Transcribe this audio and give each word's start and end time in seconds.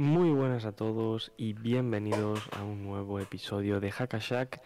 Muy 0.00 0.30
buenas 0.30 0.64
a 0.64 0.72
todos 0.72 1.30
y 1.36 1.52
bienvenidos 1.52 2.48
a 2.56 2.64
un 2.64 2.84
nuevo 2.84 3.20
episodio 3.20 3.80
de 3.80 3.90
Hackashack 3.90 4.62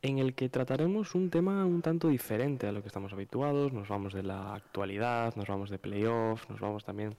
en 0.00 0.16
el 0.16 0.34
que 0.34 0.48
trataremos 0.48 1.14
un 1.14 1.28
tema 1.28 1.66
un 1.66 1.82
tanto 1.82 2.08
diferente 2.08 2.66
a 2.66 2.72
lo 2.72 2.80
que 2.80 2.86
estamos 2.86 3.12
habituados. 3.12 3.74
Nos 3.74 3.88
vamos 3.88 4.14
de 4.14 4.22
la 4.22 4.54
actualidad, 4.54 5.36
nos 5.36 5.48
vamos 5.48 5.68
de 5.68 5.78
playoff, 5.78 6.48
nos 6.48 6.60
vamos 6.60 6.82
también 6.82 7.14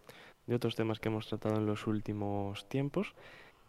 de 0.47 0.55
otros 0.55 0.75
temas 0.75 0.99
que 0.99 1.09
hemos 1.09 1.27
tratado 1.27 1.57
en 1.57 1.67
los 1.67 1.85
últimos 1.85 2.67
tiempos 2.67 3.13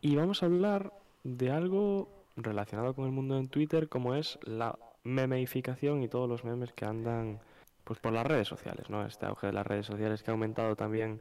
y 0.00 0.16
vamos 0.16 0.42
a 0.42 0.46
hablar 0.46 0.94
de 1.22 1.50
algo 1.50 2.08
relacionado 2.36 2.94
con 2.94 3.04
el 3.04 3.12
mundo 3.12 3.36
en 3.36 3.48
Twitter 3.48 3.90
como 3.90 4.14
es 4.14 4.38
la 4.44 4.78
memeificación 5.04 6.02
y 6.02 6.08
todos 6.08 6.30
los 6.30 6.44
memes 6.44 6.72
que 6.72 6.86
andan 6.86 7.40
pues 7.84 7.98
por 7.98 8.14
las 8.14 8.26
redes 8.26 8.48
sociales, 8.48 8.88
¿no? 8.88 9.04
Este 9.04 9.26
auge 9.26 9.48
de 9.48 9.52
las 9.52 9.66
redes 9.66 9.84
sociales 9.84 10.22
que 10.22 10.30
ha 10.30 10.32
aumentado 10.32 10.76
también 10.76 11.20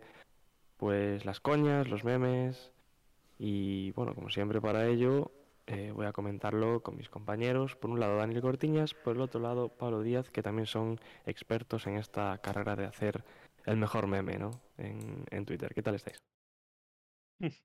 pues 0.82 1.25
las 1.25 1.39
coñas, 1.39 1.88
los 1.89 2.04
memes 2.04 2.71
y 3.38 3.91
bueno, 3.91 4.16
como 4.16 4.31
siempre 4.31 4.59
para 4.59 4.88
ello 4.88 5.31
eh, 5.67 5.91
voy 5.91 6.08
a 6.08 6.12
comentarlo 6.12 6.81
con 6.81 6.98
mis 6.98 7.08
compañeros. 7.08 7.76
Por 7.76 7.91
un 7.91 7.99
lado 7.99 8.17
Daniel 8.17 8.41
Cortiñas, 8.41 8.95
por 8.95 9.16
el 9.16 9.22
otro 9.22 9.39
lado 9.39 9.70
Pablo 9.70 10.02
Díaz, 10.02 10.31
que 10.31 10.41
también 10.41 10.66
son 10.66 10.99
expertos 11.27 11.86
en 11.86 11.98
esta 11.98 12.39
carrera 12.39 12.75
de 12.75 12.86
hacer 12.86 13.23
el 13.67 13.77
mejor 13.77 14.08
meme, 14.08 14.39
¿no? 14.39 14.49
En, 14.80 15.23
en 15.30 15.45
Twitter. 15.45 15.72
¿Qué 15.75 15.84
tal 15.84 15.94
estáis? 15.94 16.17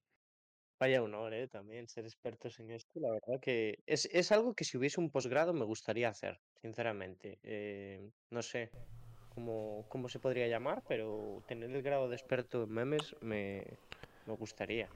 Vaya 0.79 1.02
honor, 1.02 1.33
¿eh? 1.33 1.48
También 1.48 1.88
ser 1.88 2.05
expertos 2.05 2.60
en 2.60 2.71
esto. 2.71 3.01
La 3.01 3.12
verdad 3.12 3.41
que 3.41 3.79
es, 3.87 4.10
es 4.12 4.30
algo 4.30 4.52
que 4.52 4.65
si 4.65 4.77
hubiese 4.77 5.01
un 5.01 5.10
posgrado 5.10 5.55
me 5.55 5.65
gustaría 5.65 6.10
hacer, 6.10 6.38
sinceramente. 6.60 7.38
Eh, 7.43 8.10
no 8.29 8.43
sé 8.43 8.71
cómo, 9.37 9.85
cómo 9.89 10.09
se 10.09 10.19
podría 10.19 10.49
llamar, 10.49 10.83
pero 10.89 11.45
tener 11.47 11.71
el 11.71 11.83
grado 11.83 12.09
de 12.09 12.17
experto 12.17 12.65
en 12.65 12.73
memes 12.73 13.15
me, 13.21 13.63
me 14.27 14.35
gustaría. 14.35 14.89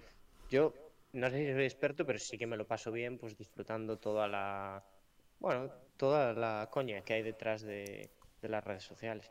Yo 0.51 0.73
no 1.13 1.29
sé 1.31 1.47
si 1.47 1.53
soy 1.53 1.65
experto, 1.65 2.05
pero 2.07 2.19
sí 2.19 2.39
que 2.39 2.47
me 2.47 2.57
lo 2.57 2.67
paso 2.67 2.91
bien, 2.91 3.19
pues 3.19 3.37
disfrutando 3.37 3.99
toda 3.99 4.27
la, 4.27 4.83
bueno, 5.39 5.71
toda 5.99 6.33
la 6.33 6.69
coña 6.73 7.03
que 7.03 7.13
hay 7.13 7.23
detrás 7.23 7.61
de, 7.63 8.11
de 8.41 8.49
las 8.49 8.65
redes 8.65 8.83
sociales. 8.83 9.31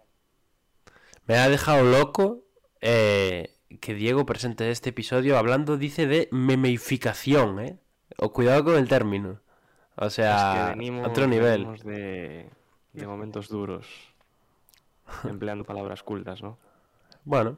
Me 1.25 1.37
ha 1.37 1.49
dejado 1.49 1.83
loco 1.83 2.45
eh, 2.81 3.55
que 3.81 3.95
Diego 3.95 4.25
presente 4.27 4.69
este 4.69 4.91
episodio 4.91 5.37
hablando, 5.39 5.77
dice, 5.77 6.05
de 6.05 6.29
memeificación, 6.31 7.59
¿eh? 7.59 7.79
O 8.17 8.31
cuidado 8.31 8.63
con 8.63 8.75
el 8.75 8.87
término. 8.87 9.41
O 9.95 10.09
sea, 10.11 10.35
Es 10.35 10.71
que 10.71 10.77
venimos, 10.77 11.07
otro 11.07 11.27
nivel. 11.27 11.65
de 11.83 13.07
momentos 13.07 13.49
duros, 13.49 14.08
empleando 15.23 15.63
palabras 15.63 16.03
cultas, 16.03 16.41
¿no? 16.41 16.57
Bueno, 17.23 17.57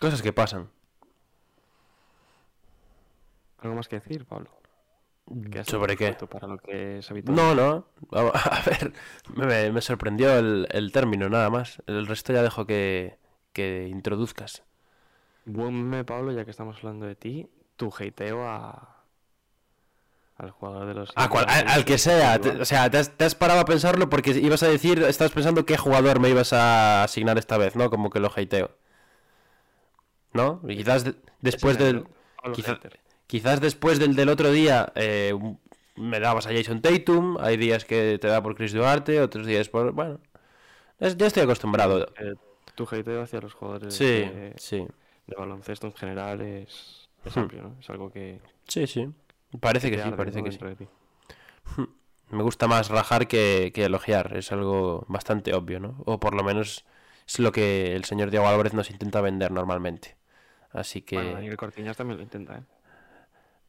cosas 0.00 0.22
que 0.22 0.32
pasan. 0.32 0.68
¿Algo 3.58 3.76
más 3.76 3.88
que 3.88 3.96
decir, 3.96 4.24
Pablo? 4.26 4.50
¿Qué 5.50 5.64
¿Sobre 5.64 5.96
qué? 5.96 6.12
Para 6.30 6.46
lo 6.46 6.58
que 6.58 6.98
es 6.98 7.10
habitual. 7.10 7.36
No, 7.36 7.54
no. 7.54 7.86
Vamos, 8.10 8.32
A 8.34 8.62
ver, 8.64 8.92
me, 9.34 9.72
me 9.72 9.80
sorprendió 9.80 10.38
el, 10.38 10.68
el 10.70 10.92
término, 10.92 11.28
nada 11.28 11.50
más. 11.50 11.82
El 11.86 12.06
resto 12.06 12.32
ya 12.32 12.42
dejo 12.42 12.66
que, 12.66 13.18
que 13.52 13.88
introduzcas. 13.88 14.62
Buen 15.44 15.74
meme, 15.74 16.04
Pablo, 16.04 16.32
ya 16.32 16.44
que 16.44 16.50
estamos 16.50 16.76
hablando 16.78 17.06
de 17.06 17.16
ti, 17.16 17.48
tu 17.76 17.92
hateo 17.96 18.46
a... 18.46 18.95
al 20.38 20.50
jugador 20.50 20.86
de 20.86 20.94
los... 20.94 21.10
A 21.14 21.28
cual- 21.30 21.46
al, 21.48 21.66
al 21.68 21.84
que 21.84 21.96
sea, 21.98 22.38
te- 22.40 22.50
o 22.50 22.64
sea, 22.64 22.90
te 22.90 22.98
has, 22.98 23.10
te 23.16 23.24
has 23.24 23.34
parado 23.34 23.60
a 23.60 23.64
pensarlo 23.64 24.08
porque 24.10 24.30
ibas 24.32 24.62
a 24.62 24.68
decir, 24.68 25.02
estabas 25.02 25.32
pensando 25.32 25.64
qué 25.64 25.76
jugador 25.78 26.20
me 26.20 26.28
ibas 26.28 26.52
a 26.52 27.04
asignar 27.04 27.38
esta 27.38 27.56
vez, 27.56 27.74
¿no? 27.76 27.88
Como 27.90 28.10
que 28.10 28.20
lo 28.20 28.30
hateo. 28.34 28.70
¿No? 30.32 30.60
Y 30.68 30.76
quizás 30.76 31.04
de- 31.04 31.14
después 31.40 31.78
del... 31.78 32.04
quizá-. 32.52 32.78
Quizás 33.26 33.60
después 33.60 33.98
del 33.98 34.14
del 34.14 34.28
otro 34.28 34.52
día 34.52 34.92
eh, 34.94 35.34
me 35.96 36.20
dabas 36.20 36.46
a 36.46 36.50
Jason 36.52 36.80
Tatum, 36.82 37.38
hay 37.40 37.56
días 37.56 37.84
que 37.84 38.18
te 38.20 38.28
da 38.28 38.42
por 38.42 38.54
Chris 38.54 38.72
Duarte, 38.72 39.20
otros 39.20 39.46
días 39.46 39.68
por... 39.68 39.92
Bueno, 39.92 40.20
es- 41.00 41.16
ya 41.16 41.26
estoy 41.26 41.42
acostumbrado. 41.44 42.12
Eh, 42.20 42.34
tu 42.74 42.84
hateo 42.90 43.22
hacia 43.22 43.40
los 43.40 43.54
jugadores 43.54 43.94
Sí, 43.94 44.04
de, 44.04 44.52
sí, 44.58 44.86
de 45.26 45.34
baloncesto 45.36 45.86
en 45.86 45.94
general 45.94 46.42
es, 46.42 47.08
es 47.24 47.34
Hmm. 47.36 47.40
amplio, 47.40 47.62
¿no? 47.62 47.76
Es 47.80 47.88
algo 47.88 48.10
que... 48.12 48.40
sí, 48.68 48.86
sí. 48.86 49.08
Parece 49.60 49.90
que 49.90 50.02
sí, 50.02 50.10
parece 50.16 50.42
que 50.42 50.52
sí. 50.52 50.58
Me 52.30 52.42
gusta 52.42 52.66
más 52.66 52.88
rajar 52.88 53.28
que, 53.28 53.70
que 53.74 53.84
elogiar, 53.84 54.36
es 54.36 54.50
algo 54.50 55.04
bastante 55.08 55.54
obvio, 55.54 55.78
¿no? 55.78 56.02
O 56.06 56.18
por 56.18 56.34
lo 56.34 56.42
menos 56.42 56.84
es 57.26 57.38
lo 57.38 57.52
que 57.52 57.94
el 57.94 58.04
señor 58.04 58.30
Diego 58.30 58.48
Álvarez 58.48 58.74
nos 58.74 58.90
intenta 58.90 59.20
vender 59.20 59.52
normalmente. 59.52 60.16
Así 60.72 61.02
que... 61.02 61.16
Bueno, 61.16 61.32
Daniel 61.34 61.56
Cortiñas 61.56 61.96
también 61.96 62.18
lo 62.18 62.22
intenta, 62.24 62.58
¿eh? 62.58 62.62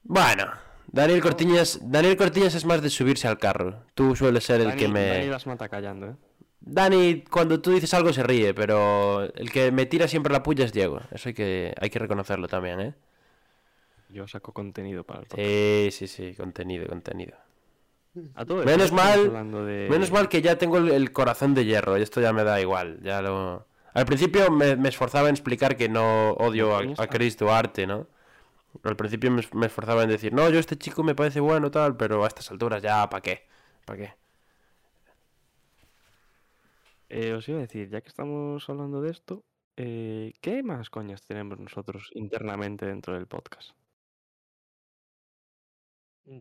Bueno, 0.03 0.45
Daniel 0.87 1.21
Cortiñas, 1.21 1.79
Daniel 1.83 2.17
Cortiñas 2.17 2.55
es 2.55 2.65
más 2.65 2.81
de 2.81 2.89
subirse 2.89 3.27
al 3.27 3.37
carro. 3.37 3.83
Tú 3.93 4.15
sueles 4.15 4.43
ser 4.43 4.61
el 4.61 4.69
Dani, 4.69 4.79
que 4.79 4.87
me... 4.87 5.07
Dani 5.07 5.27
las 5.27 5.45
mata 5.47 5.69
callando, 5.69 6.07
¿eh? 6.07 6.15
Dani, 6.59 7.23
cuando 7.29 7.61
tú 7.61 7.71
dices 7.71 7.93
algo 7.93 8.11
se 8.11 8.23
ríe, 8.23 8.53
pero 8.53 9.23
el 9.35 9.51
que 9.51 9.71
me 9.71 9.85
tira 9.85 10.07
siempre 10.07 10.33
la 10.33 10.43
puya 10.43 10.65
es 10.65 10.73
Diego. 10.73 11.01
Eso 11.11 11.29
hay 11.29 11.35
que, 11.35 11.73
hay 11.79 11.89
que 11.89 11.99
reconocerlo 11.99 12.47
también, 12.47 12.79
¿eh? 12.81 12.93
Yo 14.09 14.27
saco 14.27 14.53
contenido 14.53 15.03
para 15.03 15.21
el 15.21 15.25
podcast. 15.27 15.47
Sí, 15.47 15.89
sí, 15.91 16.07
sí, 16.07 16.35
contenido, 16.35 16.87
contenido. 16.87 17.37
A 18.35 18.45
todo 18.45 18.63
Menos 18.63 18.91
mal, 18.91 19.31
de- 19.65 19.87
menos 19.89 20.11
mal 20.11 20.27
que 20.27 20.41
ya 20.41 20.57
tengo 20.57 20.77
el, 20.77 21.11
corazón 21.11 21.53
de 21.53 21.65
hierro, 21.65 21.97
y 21.97 22.01
esto 22.01 22.19
ya 22.19 22.33
me 22.33 22.43
da 22.43 22.59
igual, 22.59 22.99
ya 23.03 23.21
lo... 23.21 23.67
Al 23.93 24.05
principio 24.05 24.49
me, 24.49 24.75
me 24.75 24.89
esforzaba 24.89 25.29
en 25.29 25.35
explicar 25.35 25.75
que 25.77 25.87
no 25.89 26.31
odio 26.33 26.75
a, 26.75 26.81
a. 26.97 27.07
Chris 27.07 27.37
Duarte, 27.37 27.85
¿no? 27.85 28.07
Al 28.83 28.95
principio 28.95 29.29
me, 29.31 29.43
me 29.53 29.67
esforzaba 29.67 30.03
en 30.03 30.09
decir, 30.09 30.33
no, 30.33 30.49
yo 30.49 30.59
este 30.59 30.77
chico 30.77 31.03
me 31.03 31.15
parece 31.15 31.39
bueno, 31.39 31.69
tal, 31.71 31.95
pero 31.97 32.23
a 32.23 32.27
estas 32.27 32.49
alturas 32.51 32.81
ya, 32.81 33.07
¿para 33.09 33.21
qué? 33.21 33.43
¿Para 33.85 33.99
qué? 33.99 34.13
Eh, 37.09 37.33
os 37.33 37.47
iba 37.49 37.59
a 37.59 37.61
decir, 37.61 37.89
ya 37.89 38.01
que 38.01 38.09
estamos 38.09 38.67
hablando 38.69 39.01
de 39.01 39.11
esto, 39.11 39.43
eh, 39.77 40.33
¿qué 40.41 40.63
más 40.63 40.89
coñas 40.89 41.21
tenemos 41.21 41.59
nosotros 41.59 42.09
internamente 42.13 42.85
dentro 42.85 43.13
del 43.13 43.27
podcast? 43.27 43.71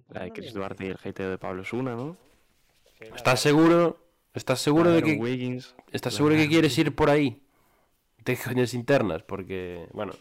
La 0.09 0.23
de 0.25 0.33
Chris 0.33 0.53
Duarte 0.53 0.85
y 0.87 0.89
el 0.89 0.99
hateo 1.03 1.31
de 1.31 1.39
Pablo 1.39 1.63
es 1.63 1.73
una, 1.73 1.95
¿no? 1.95 2.17
¿Estás 3.01 3.41
seguro? 3.41 3.99
¿Estás 4.35 4.61
seguro 4.61 4.91
de 4.91 5.03
que... 5.03 5.13
Wiggins, 5.15 5.75
¿Estás 5.93 6.15
seguro 6.15 6.35
que 6.35 6.49
quieres 6.49 6.77
ir 6.79 6.95
por 6.95 7.11
ahí? 7.11 7.41
De 8.25 8.37
coñas 8.37 8.75
internas, 8.75 9.23
porque, 9.23 9.87
bueno, 9.93 10.13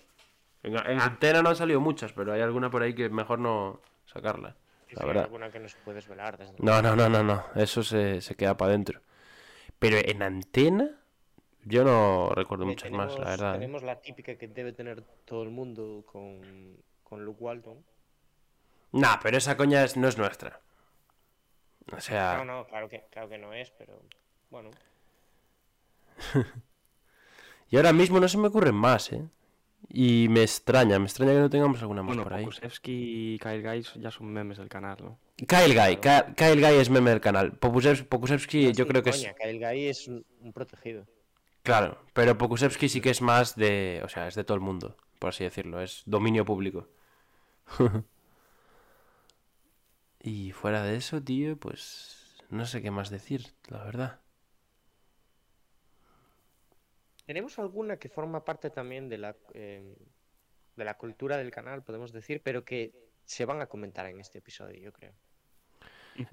en, 0.64 0.76
en 0.78 1.00
antena 1.02 1.42
no 1.42 1.50
han 1.50 1.56
salido 1.56 1.80
muchas, 1.82 2.14
pero 2.14 2.32
hay 2.34 2.42
alguna 2.42 2.70
por 2.70 2.84
ahí 2.84 2.94
que 2.94 3.10
mejor 3.10 3.40
no 3.40 3.82
sacarla, 4.06 4.56
la 4.92 5.02
sí, 5.02 5.08
verdad. 5.08 5.24
alguna 5.24 5.50
que 5.50 5.60
no 5.60 5.68
se 5.68 5.78
puede 5.84 5.96
desvelar, 5.96 6.38
desde 6.38 6.54
No, 6.60 6.82
no, 6.84 6.96
no, 6.96 7.10
no, 7.10 7.24
no, 7.24 7.44
eso 7.56 7.82
se, 7.84 8.22
se 8.22 8.36
queda 8.36 8.56
para 8.56 8.70
adentro. 8.70 9.02
Pero 9.80 9.98
en 9.98 10.22
antena, 10.22 10.92
yo 11.64 11.84
no 11.84 12.30
recuerdo 12.36 12.66
muchas 12.68 12.92
más, 12.92 13.08
la 13.14 13.16
tenemos- 13.16 13.30
verdad. 13.32 13.56
¿eh? 13.56 13.60
Tenemos 13.60 13.84
la 13.84 14.00
típica 14.00 14.36
que 14.38 14.48
debe 14.48 14.72
tener 14.74 15.02
todo 15.26 15.42
el 15.44 15.50
mundo 15.50 16.04
con, 16.06 16.78
con 17.04 17.26
Luke 17.26 17.44
Walton. 17.44 17.84
Nah, 18.96 19.18
pero 19.22 19.38
esa 19.38 19.58
coña 19.58 19.84
es- 19.84 19.98
no 19.98 20.08
es 20.08 20.18
nuestra. 20.18 20.62
O 21.96 22.00
sea, 22.00 22.38
No, 22.38 22.46
no, 22.46 22.66
claro 22.68 22.90
que, 22.90 23.06
claro 23.12 23.30
que 23.30 23.38
no 23.38 23.54
es, 23.54 23.72
pero 23.72 24.02
bueno. 24.50 24.72
y 27.70 27.78
ahora 27.78 27.94
mismo 27.94 28.20
no 28.20 28.28
se 28.28 28.38
me 28.38 28.48
ocurren 28.48 28.76
más, 28.76 29.12
¿eh? 29.12 29.24
Y 29.90 30.28
me 30.30 30.42
extraña, 30.42 30.98
me 30.98 31.06
extraña 31.06 31.34
que 31.34 31.40
no 31.40 31.50
tengamos 31.50 31.80
alguna 31.82 32.02
más 32.02 32.08
Bueno, 32.16 32.24
por 32.24 32.34
ahí. 32.34 32.44
Pokusevski 32.46 33.36
y 33.36 33.40
Kyle 33.40 33.62
Guys 33.62 33.94
ya 33.96 34.10
son 34.12 34.28
memes 34.34 34.58
del 34.58 34.68
canal, 34.70 34.98
¿no? 35.02 35.20
Kyle 35.38 35.76
Guy, 35.80 35.98
Ka- 35.98 36.34
Kyle 36.36 36.60
Guy 36.60 36.80
es 36.80 36.90
meme 36.90 37.12
del 37.12 37.22
canal. 37.22 37.60
Pokusev- 37.60 38.08
Pokusevski 38.08 38.66
No, 38.68 38.72
yo 38.72 38.86
sí, 38.86 38.90
creo 38.90 39.04
que 39.04 39.12
coña, 39.12 39.30
es... 39.32 39.36
Kyle 39.36 39.60
Guy 39.60 39.88
es 39.88 40.08
un, 40.08 40.26
un 40.40 40.54
protegido. 40.54 41.06
Claro, 41.62 42.00
pero 42.14 42.38
Pokusevski 42.38 42.90
sí 42.90 43.02
que 43.02 43.10
es 43.12 43.22
más 43.22 43.56
de... 43.56 44.02
O 44.04 44.10
sea, 44.10 44.28
es 44.28 44.36
de 44.36 44.44
todo 44.44 44.56
el 44.56 44.62
mundo, 44.62 44.96
por 45.20 45.30
así 45.30 45.44
decirlo. 45.44 45.82
Es 45.82 46.02
dominio 46.06 46.46
público. 46.46 46.88
y 50.26 50.52
fuera 50.52 50.82
de 50.84 50.98
eso, 50.98 51.22
tío, 51.22 51.56
pues... 51.56 52.44
No 52.50 52.66
sé 52.66 52.82
qué 52.82 52.92
más 52.92 53.10
decir, 53.10 53.46
la 53.68 53.84
verdad. 53.84 54.20
Tenemos 57.26 57.58
alguna 57.60 57.98
que 57.98 58.10
forma 58.10 58.44
parte 58.44 58.70
también 58.70 59.08
de 59.10 59.18
la, 59.18 59.36
eh, 59.54 59.96
de 60.76 60.86
la 60.86 60.96
cultura 60.96 61.38
del 61.38 61.52
canal, 61.52 61.84
podemos 61.84 62.12
decir, 62.12 62.42
pero 62.44 62.64
que 62.66 62.94
se 63.24 63.46
van 63.46 63.62
a 63.62 63.68
comentar 63.68 64.06
en 64.08 64.20
este 64.20 64.40
episodio, 64.40 64.80
yo 64.80 64.94
creo. 64.94 65.14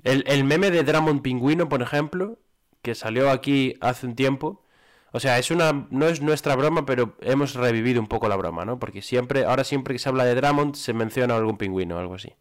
El, 0.04 0.24
el 0.26 0.44
meme 0.44 0.70
de 0.70 0.84
Dramon 0.84 1.22
Pingüino, 1.22 1.68
por 1.68 1.82
ejemplo, 1.82 2.38
que 2.82 2.94
salió 2.94 3.30
aquí 3.30 3.74
hace 3.80 4.06
un 4.06 4.14
tiempo. 4.14 4.64
O 5.12 5.20
sea, 5.20 5.38
es 5.38 5.50
una, 5.50 5.86
no 5.90 6.08
es 6.08 6.22
nuestra 6.22 6.56
broma, 6.56 6.86
pero 6.86 7.16
hemos 7.20 7.54
revivido 7.54 8.00
un 8.00 8.06
poco 8.06 8.28
la 8.28 8.36
broma, 8.36 8.64
¿no? 8.64 8.78
Porque 8.78 9.02
siempre, 9.02 9.44
ahora 9.44 9.64
siempre 9.64 9.94
que 9.94 9.98
se 9.98 10.08
habla 10.08 10.24
de 10.24 10.34
Dramond 10.34 10.76
se 10.76 10.92
menciona 10.92 11.36
algún 11.36 11.58
pingüino 11.58 11.96
o 11.96 11.98
algo 11.98 12.14
así. 12.14 12.34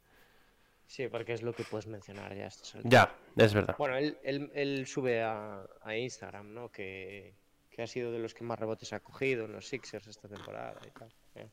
Sí, 0.91 1.07
porque 1.07 1.31
es 1.31 1.41
lo 1.41 1.53
que 1.53 1.63
puedes 1.63 1.87
mencionar 1.87 2.35
ya. 2.35 2.47
estas 2.47 2.75
alturas. 2.75 2.91
Ya, 3.37 3.43
es 3.45 3.53
verdad. 3.53 3.75
Bueno, 3.77 3.95
él, 3.95 4.17
él- 4.23 4.51
él 4.53 4.85
sube 4.85 5.23
a, 5.23 5.65
a 5.83 5.95
Instagram, 5.95 6.53
¿no? 6.53 6.69
Que, 6.69 7.33
que 7.69 7.81
ha 7.81 7.87
sido 7.87 8.11
de 8.11 8.19
los 8.19 8.33
que 8.33 8.43
más 8.43 8.59
rebotes 8.59 8.91
ha 8.91 8.99
cogido 8.99 9.45
en 9.45 9.53
los 9.53 9.69
Sixers 9.69 10.07
esta 10.07 10.27
temporada 10.27 10.81
y 10.85 10.91
tal. 10.91 11.13
eh. 11.35 11.47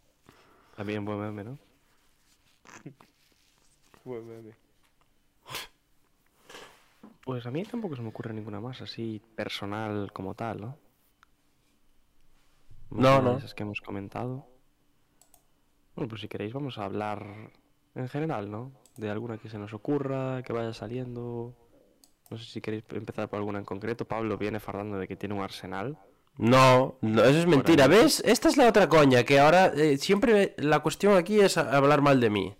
También 0.77 1.05
buen 1.05 1.21
meme, 1.21 1.45
¿no? 1.45 1.59
Buen 4.05 4.27
meme. 4.27 4.55
Pues 7.25 7.47
a 7.47 7.51
mí 7.53 7.63
tampoco 7.65 7.95
se 7.95 8.03
me 8.03 8.09
ocurre 8.09 8.33
ninguna 8.35 8.61
más 8.61 8.81
así 8.81 9.21
personal 9.37 10.11
como 10.13 10.35
tal, 10.35 10.61
¿no? 10.61 10.79
Más 12.91 13.01
No, 13.03 13.23
no. 13.23 13.39
Esas 13.39 13.55
que 13.55 13.63
hemos 13.63 13.81
comentado. 13.83 14.49
Bueno, 15.95 16.09
pues 16.09 16.23
si 16.23 16.29
queréis 16.29 16.53
vamos 16.53 16.77
a 16.79 16.85
hablar 16.87 17.53
en 17.95 18.09
general, 18.09 18.51
¿no? 18.51 18.73
De 18.99 19.09
alguna 19.09 19.39
que 19.39 19.49
se 19.49 19.59
nos 19.59 19.73
ocurra, 19.73 20.43
que 20.43 20.53
vaya 20.53 20.75
saliendo. 20.75 21.55
No 22.31 22.37
sé 22.37 22.45
si 22.45 22.61
queréis 22.61 22.85
empezar 22.91 23.29
por 23.29 23.39
alguna 23.39 23.61
en 23.61 23.65
concreto. 23.65 24.05
Pablo 24.05 24.37
viene 24.37 24.61
fardando 24.61 24.99
de 24.99 25.09
que 25.09 25.17
tiene 25.17 25.35
un 25.35 25.41
arsenal. 25.41 25.97
No, 26.37 26.99
no, 27.01 27.23
eso 27.25 27.39
es 27.39 27.47
mentira. 27.47 27.85
ahí. 27.85 27.91
¿Ves? 27.91 28.23
Esta 28.27 28.49
es 28.49 28.57
la 28.57 28.69
otra 28.69 28.89
coña, 28.89 29.23
que 29.23 29.39
ahora 29.39 29.69
eh, 29.69 29.99
siempre 29.99 30.55
la 30.59 30.81
cuestión 30.81 31.17
aquí 31.17 31.41
es 31.41 31.57
hablar 31.57 32.03
mal 32.03 32.21
de 32.21 32.29
mí. 32.29 32.57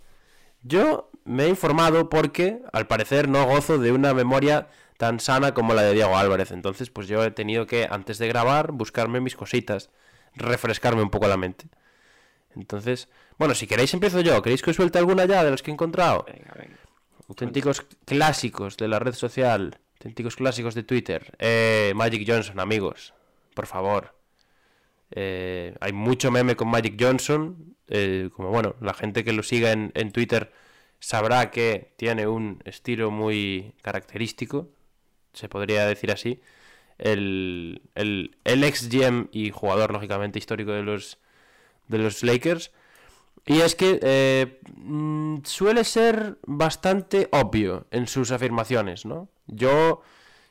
Yo 0.63 1.11
me 1.25 1.45
he 1.45 1.49
informado 1.49 2.09
porque, 2.09 2.63
al 2.73 2.87
parecer, 2.87 3.29
no 3.29 3.45
gozo 3.45 3.79
de 3.79 3.93
una 3.93 4.15
memoria 4.15 4.69
tan 4.97 5.19
sana 5.21 5.55
como 5.55 5.75
la 5.75 5.83
de 5.83 5.95
Diego 5.95 6.17
Álvarez. 6.17 6.53
Entonces, 6.53 6.89
pues 6.91 7.09
yo 7.09 7.25
he 7.25 7.33
tenido 7.33 7.67
que, 7.67 7.87
antes 7.91 8.19
de 8.19 8.29
grabar, 8.29 8.73
buscarme 8.73 9.21
mis 9.21 9.37
cositas, 9.37 9.91
refrescarme 10.35 11.03
un 11.03 11.11
poco 11.11 11.27
la 11.27 11.37
mente. 11.37 11.67
Entonces, 12.55 13.09
bueno, 13.39 13.55
si 13.55 13.67
queréis 13.67 13.95
empiezo 13.95 14.21
yo. 14.21 14.43
¿Queréis 14.43 14.63
que 14.63 14.71
os 14.71 14.77
suelte 14.77 14.99
alguna 14.99 15.25
ya 15.27 15.45
de 15.45 15.51
los 15.51 15.63
que 15.63 15.71
he 15.71 15.75
encontrado? 15.75 16.25
Venga, 16.27 16.55
venga. 16.59 16.79
Auténticos 17.29 17.83
clásicos 18.05 18.77
de 18.77 18.89
la 18.89 18.99
red 18.99 19.15
social. 19.15 19.79
Auténticos 19.95 20.37
clásicos 20.37 20.75
de 20.75 20.83
Twitter. 20.83 21.35
Eh, 21.39 21.93
Magic 21.95 22.25
Johnson, 22.27 22.59
amigos. 22.61 23.15
Por 23.55 23.67
favor. 23.67 24.15
Eh, 25.11 25.75
hay 25.81 25.93
mucho 25.93 26.31
meme 26.31 26.57
con 26.57 26.69
Magic 26.69 26.97
Johnson. 27.01 27.77
eh, 27.89 28.31
como 28.35 28.51
bueno, 28.51 28.77
la 28.81 28.95
gente 28.95 29.25
que 29.25 29.33
lo 29.33 29.43
siga 29.43 29.73
en, 29.73 29.93
en 29.95 30.13
Twitter 30.13 30.53
sabrá 31.01 31.51
que 31.51 31.95
tiene 31.97 32.27
un 32.27 32.61
estilo 32.65 33.11
muy 33.11 33.75
característico. 33.83 34.69
Se 35.33 35.49
podría 35.49 35.87
decir 35.87 36.11
así. 36.11 36.41
El, 36.99 37.83
el, 37.95 38.37
el 38.45 38.65
ex 38.65 38.89
GM 38.89 39.29
y 39.33 39.51
jugador, 39.51 39.93
lógicamente, 39.93 40.39
histórico 40.39 40.73
de 40.73 40.83
los, 40.83 41.19
de 41.89 41.99
los 41.99 42.23
Lakers. 42.23 42.71
Y 43.47 43.61
es 43.61 43.75
que 43.75 43.99
eh, 44.03 44.61
mm, 44.77 45.39
suele 45.45 45.85
ser 45.85 46.39
bastante 46.47 47.29
obvio 47.33 47.87
en 47.91 48.07
sus 48.07 48.31
afirmaciones, 48.31 49.07
¿no? 49.07 49.29
Yo 49.47 50.03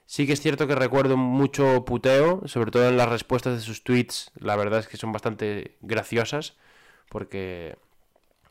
sí 0.07 0.25
que 0.25 0.33
es 0.33 0.41
cierto 0.41 0.67
que 0.67 0.73
recuerdo 0.73 1.17
mucho 1.17 1.85
puteo, 1.85 2.41
sobre 2.47 2.71
todo 2.71 2.89
en 2.89 2.97
las 2.97 3.09
respuestas 3.09 3.55
de 3.55 3.61
sus 3.61 3.83
tweets, 3.83 4.31
la 4.39 4.55
verdad 4.55 4.79
es 4.79 4.87
que 4.87 4.97
son 4.97 5.11
bastante 5.11 5.77
graciosas, 5.81 6.55
porque, 7.09 7.77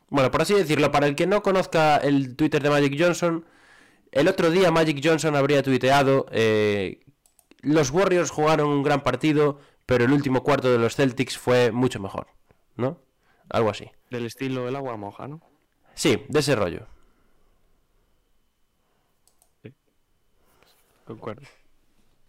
bueno, 0.09 0.31
por 0.31 0.41
así 0.43 0.53
decirlo, 0.53 0.91
para 0.91 1.07
el 1.07 1.15
que 1.15 1.27
no 1.27 1.43
conozca 1.43 1.97
el 1.97 2.35
Twitter 2.35 2.63
de 2.63 2.69
Magic 2.69 2.95
Johnson, 2.97 3.45
el 4.11 4.27
otro 4.27 4.49
día 4.51 4.71
Magic 4.71 5.01
Johnson 5.03 5.35
habría 5.35 5.63
tuiteado, 5.63 6.27
eh, 6.31 7.01
los 7.61 7.91
Warriors 7.91 8.31
jugaron 8.31 8.69
un 8.69 8.83
gran 8.83 9.03
partido, 9.03 9.59
pero 9.85 10.05
el 10.05 10.11
último 10.11 10.43
cuarto 10.43 10.71
de 10.71 10.77
los 10.77 10.95
Celtics 10.95 11.37
fue 11.37 11.71
mucho 11.71 11.99
mejor, 11.99 12.27
¿no? 12.77 12.99
Algo 13.49 13.69
así. 13.69 13.89
Del 14.09 14.25
estilo 14.25 14.67
el 14.67 14.75
agua 14.75 14.95
moja, 14.97 15.27
¿no? 15.27 15.41
Sí, 15.93 16.23
de 16.29 16.39
ese 16.39 16.55
rollo. 16.55 16.87
Concuerdo. 21.05 21.43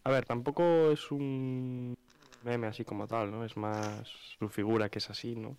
A 0.05 0.11
ver, 0.11 0.25
tampoco 0.25 0.93
es 0.93 1.11
un 1.11 1.97
meme 2.45 2.67
así 2.69 2.85
como 2.85 3.07
tal, 3.07 3.31
¿no? 3.31 3.45
Es 3.45 3.57
más 3.57 4.09
su 4.39 4.49
figura 4.49 4.89
que 4.89 4.99
es 5.01 5.11
así, 5.11 5.35
¿no? 5.35 5.57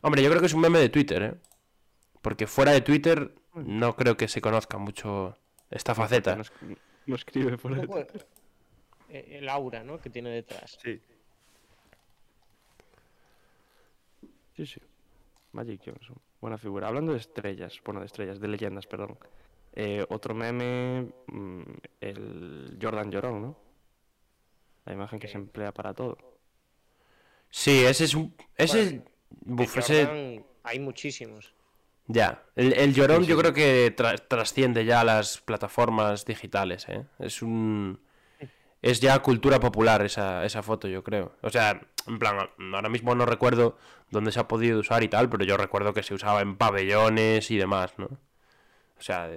Hombre, 0.00 0.22
yo 0.22 0.28
creo 0.30 0.40
que 0.40 0.46
es 0.46 0.54
un 0.54 0.60
meme 0.62 0.78
de 0.78 0.88
Twitter, 0.88 1.22
¿eh? 1.22 1.34
Porque 2.22 2.46
fuera 2.46 2.72
de 2.72 2.80
Twitter 2.80 3.34
no 3.54 3.94
creo 3.94 4.16
que 4.16 4.28
se 4.28 4.40
conozca 4.40 4.78
mucho 4.78 5.36
esta 5.70 5.94
faceta. 5.94 6.34
No, 6.36 6.42
es- 6.42 6.52
no 7.06 7.14
escribe 7.16 7.58
por 7.58 7.72
Un 7.72 7.80
ahí. 7.80 7.86
poco 7.86 7.98
eh, 9.10 9.38
el 9.38 9.48
aura, 9.48 9.84
¿no? 9.84 10.00
Que 10.00 10.08
tiene 10.10 10.30
detrás. 10.30 10.78
Sí. 10.82 11.00
Sí, 14.56 14.66
sí. 14.66 14.80
Magic 15.52 15.82
Johnson. 15.84 16.16
Buena 16.40 16.58
figura. 16.58 16.88
Hablando 16.88 17.12
de 17.12 17.18
estrellas, 17.18 17.80
bueno, 17.84 18.00
de 18.00 18.06
estrellas, 18.06 18.40
de 18.40 18.48
leyendas, 18.48 18.86
perdón. 18.86 19.18
Eh, 19.72 20.04
otro 20.08 20.34
meme, 20.34 21.08
mm, 21.26 21.62
el 22.00 22.78
Jordan 22.80 23.10
Llorón, 23.10 23.42
¿no? 23.42 23.58
La 24.84 24.92
imagen 24.92 25.18
que 25.18 25.28
se 25.28 25.38
emplea 25.38 25.72
para 25.72 25.94
todo. 25.94 26.18
Sí, 27.50 27.84
ese 27.84 28.04
es 28.04 28.14
un... 28.14 28.34
Ese 28.56 28.82
es... 28.82 28.90
Bueno, 28.92 29.04
Buf, 29.46 29.74
De 29.74 29.80
ese- 29.80 30.04
Jordan 30.06 30.44
hay 30.62 30.78
muchísimos. 30.80 31.54
Ya. 32.06 32.42
El, 32.54 32.72
el 32.74 32.94
llorón 32.94 33.22
Sí, 33.24 33.30
yo 33.30 33.38
creo 33.38 33.52
que 33.54 33.94
tra- 33.96 34.22
trasciende 34.28 34.84
ya 34.84 35.02
las 35.04 35.40
plataformas 35.40 36.24
digitales, 36.24 36.86
¿eh? 36.88 37.06
Es 37.18 37.42
un... 37.42 38.00
Es 38.84 39.00
ya 39.00 39.18
cultura 39.20 39.60
popular 39.60 40.02
esa, 40.02 40.44
esa 40.44 40.62
foto, 40.62 40.88
yo 40.88 41.02
creo. 41.02 41.32
O 41.40 41.48
sea, 41.48 41.80
en 42.06 42.18
plan, 42.18 42.50
ahora 42.74 42.90
mismo 42.90 43.14
no 43.14 43.24
recuerdo 43.24 43.78
dónde 44.10 44.30
se 44.30 44.40
ha 44.40 44.46
podido 44.46 44.78
usar 44.78 45.02
y 45.02 45.08
tal, 45.08 45.30
pero 45.30 45.42
yo 45.42 45.56
recuerdo 45.56 45.94
que 45.94 46.02
se 46.02 46.12
usaba 46.12 46.42
en 46.42 46.56
pabellones 46.56 47.50
y 47.50 47.56
demás, 47.56 47.94
¿no? 47.98 48.04
O 48.04 49.00
sea, 49.00 49.30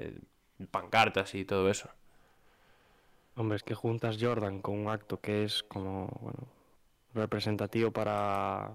pancartas 0.69 1.33
y 1.33 1.45
todo 1.45 1.69
eso. 1.69 1.89
Hombre, 3.37 3.55
es 3.55 3.63
que 3.63 3.73
juntas 3.73 4.17
Jordan 4.19 4.59
con 4.59 4.79
un 4.79 4.89
acto 4.89 5.21
que 5.21 5.45
es 5.45 5.63
como, 5.63 6.09
bueno, 6.19 6.45
representativo 7.13 7.91
para, 7.91 8.73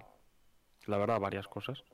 la 0.86 0.96
verdad, 0.96 1.20
varias 1.20 1.48
cosas. 1.48 1.84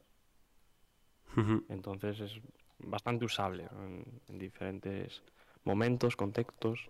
Entonces 1.69 2.21
es 2.21 2.41
bastante 2.79 3.25
usable 3.25 3.69
en, 3.73 4.05
en 4.29 4.39
diferentes 4.39 5.21
momentos, 5.65 6.15
contextos. 6.15 6.89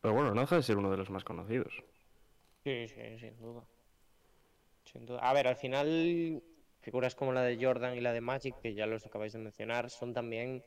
Pero 0.00 0.14
bueno, 0.14 0.34
no 0.34 0.40
deja 0.40 0.56
de 0.56 0.62
ser 0.62 0.76
uno 0.76 0.90
de 0.90 0.96
los 0.96 1.10
más 1.10 1.24
conocidos. 1.24 1.82
Sí, 2.64 2.88
sí, 2.88 3.18
sin 3.18 3.36
duda. 3.38 3.64
Sin 4.84 5.06
duda. 5.06 5.20
A 5.20 5.32
ver, 5.32 5.48
al 5.48 5.56
final, 5.56 6.42
figuras 6.80 7.14
como 7.14 7.32
la 7.32 7.42
de 7.42 7.62
Jordan 7.62 7.96
y 7.96 8.00
la 8.00 8.12
de 8.12 8.20
Magic, 8.20 8.60
que 8.60 8.74
ya 8.74 8.86
los 8.86 9.06
acabáis 9.06 9.32
de 9.32 9.38
mencionar, 9.38 9.90
son 9.90 10.12
también 10.12 10.62